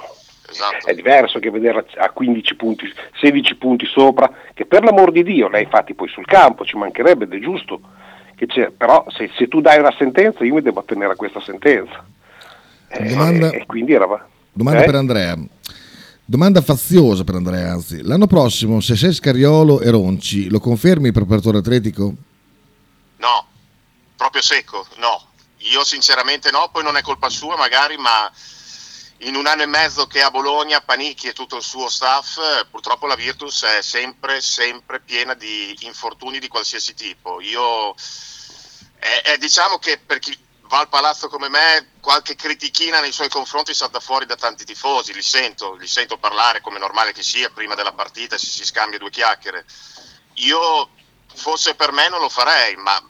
[0.49, 0.87] Esatto.
[0.87, 2.85] È diverso che vederla a 15 punti,
[3.19, 7.25] 16 punti sopra, che per l'amor di Dio lei fatti poi sul campo, ci mancherebbe
[7.25, 7.81] ed è giusto.
[8.77, 12.05] però se, se, tu dai una sentenza io mi devo attenere a questa sentenza.
[12.87, 14.07] Eh, domanda, e quindi era,
[14.53, 14.85] Domanda Eh?
[14.85, 15.37] per Andrea.
[16.23, 18.01] Domanda faziosa per Andrea, anzi.
[18.01, 22.13] L'anno prossimo, se sei Scariolo e Ronci, lo confermi per Preparatore Atletico?
[23.17, 23.47] No,
[24.15, 25.25] proprio secco, no.
[25.61, 28.31] Io sinceramente no, poi non è colpa sua magari, ma
[29.21, 33.07] in un anno e mezzo che a Bologna, Panicchi e tutto il suo staff, purtroppo
[33.07, 37.41] la Virtus è sempre, sempre piena di infortuni di qualsiasi tipo.
[37.41, 37.95] Io
[38.99, 43.29] è, è- diciamo che per chi va al palazzo come me, qualche critichina nei suoi
[43.29, 47.49] confronti salta fuori da tanti tifosi, li sento, li sento parlare come normale che sia
[47.49, 49.65] prima della partita si, si scambia due chiacchiere.
[50.35, 50.89] Io
[51.37, 53.01] fosse per me non lo farei, ma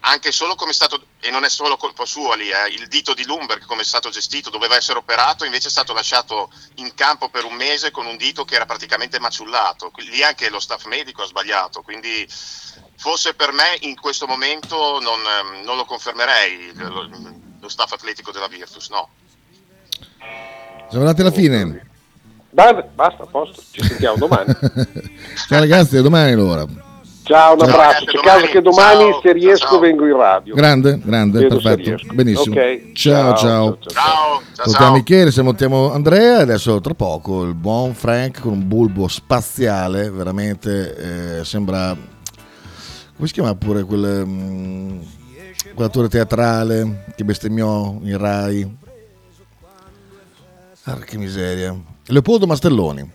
[0.00, 3.12] anche solo come è stato, e non è solo colpa sua lì, eh, il dito
[3.12, 7.28] di Lumberg come è stato gestito, doveva essere operato, invece è stato lasciato in campo
[7.28, 11.22] per un mese con un dito che era praticamente maciullato, lì anche lo staff medico
[11.22, 12.26] ha sbagliato, quindi
[12.96, 17.08] fosse per me in questo momento non, ehm, non lo confermerei lo,
[17.60, 19.08] lo staff atletico della Virtus, no.
[20.88, 21.90] Siamo arrivati alla fine.
[22.50, 23.62] Basta, basta, a posto.
[23.72, 24.54] Ci sentiamo domani.
[25.48, 26.64] Ciao ragazzi, a domani allora.
[27.26, 27.68] Ciao, un Ciao.
[27.68, 28.04] abbraccio.
[28.04, 30.54] C'è caso che domani, se riesco, vengo in radio.
[30.54, 32.14] Grande, grande, Vedo perfetto.
[32.14, 32.54] Benissimo.
[32.54, 34.42] Ok, Ciao, ciao, ciao.
[34.54, 39.08] ciao, Ciao, Michele, salutiamo Andrea e adesso tra poco il buon Frank con un bulbo
[39.08, 41.96] spaziale, veramente eh, sembra...
[43.16, 44.98] Come si chiama pure quel, mm,
[45.74, 48.76] quell'attore teatrale che bestemmiò in Rai?
[50.84, 51.74] Ah, che miseria.
[52.06, 53.10] Leopoldo Mastelloni.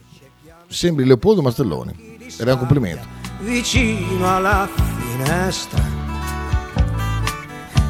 [0.68, 2.18] Sembri Leopoldo Mastelloni.
[2.38, 3.21] È un complimento.
[3.42, 5.82] Vicino alla finestra.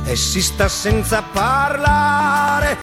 [0.06, 2.78] E si sta senza parlare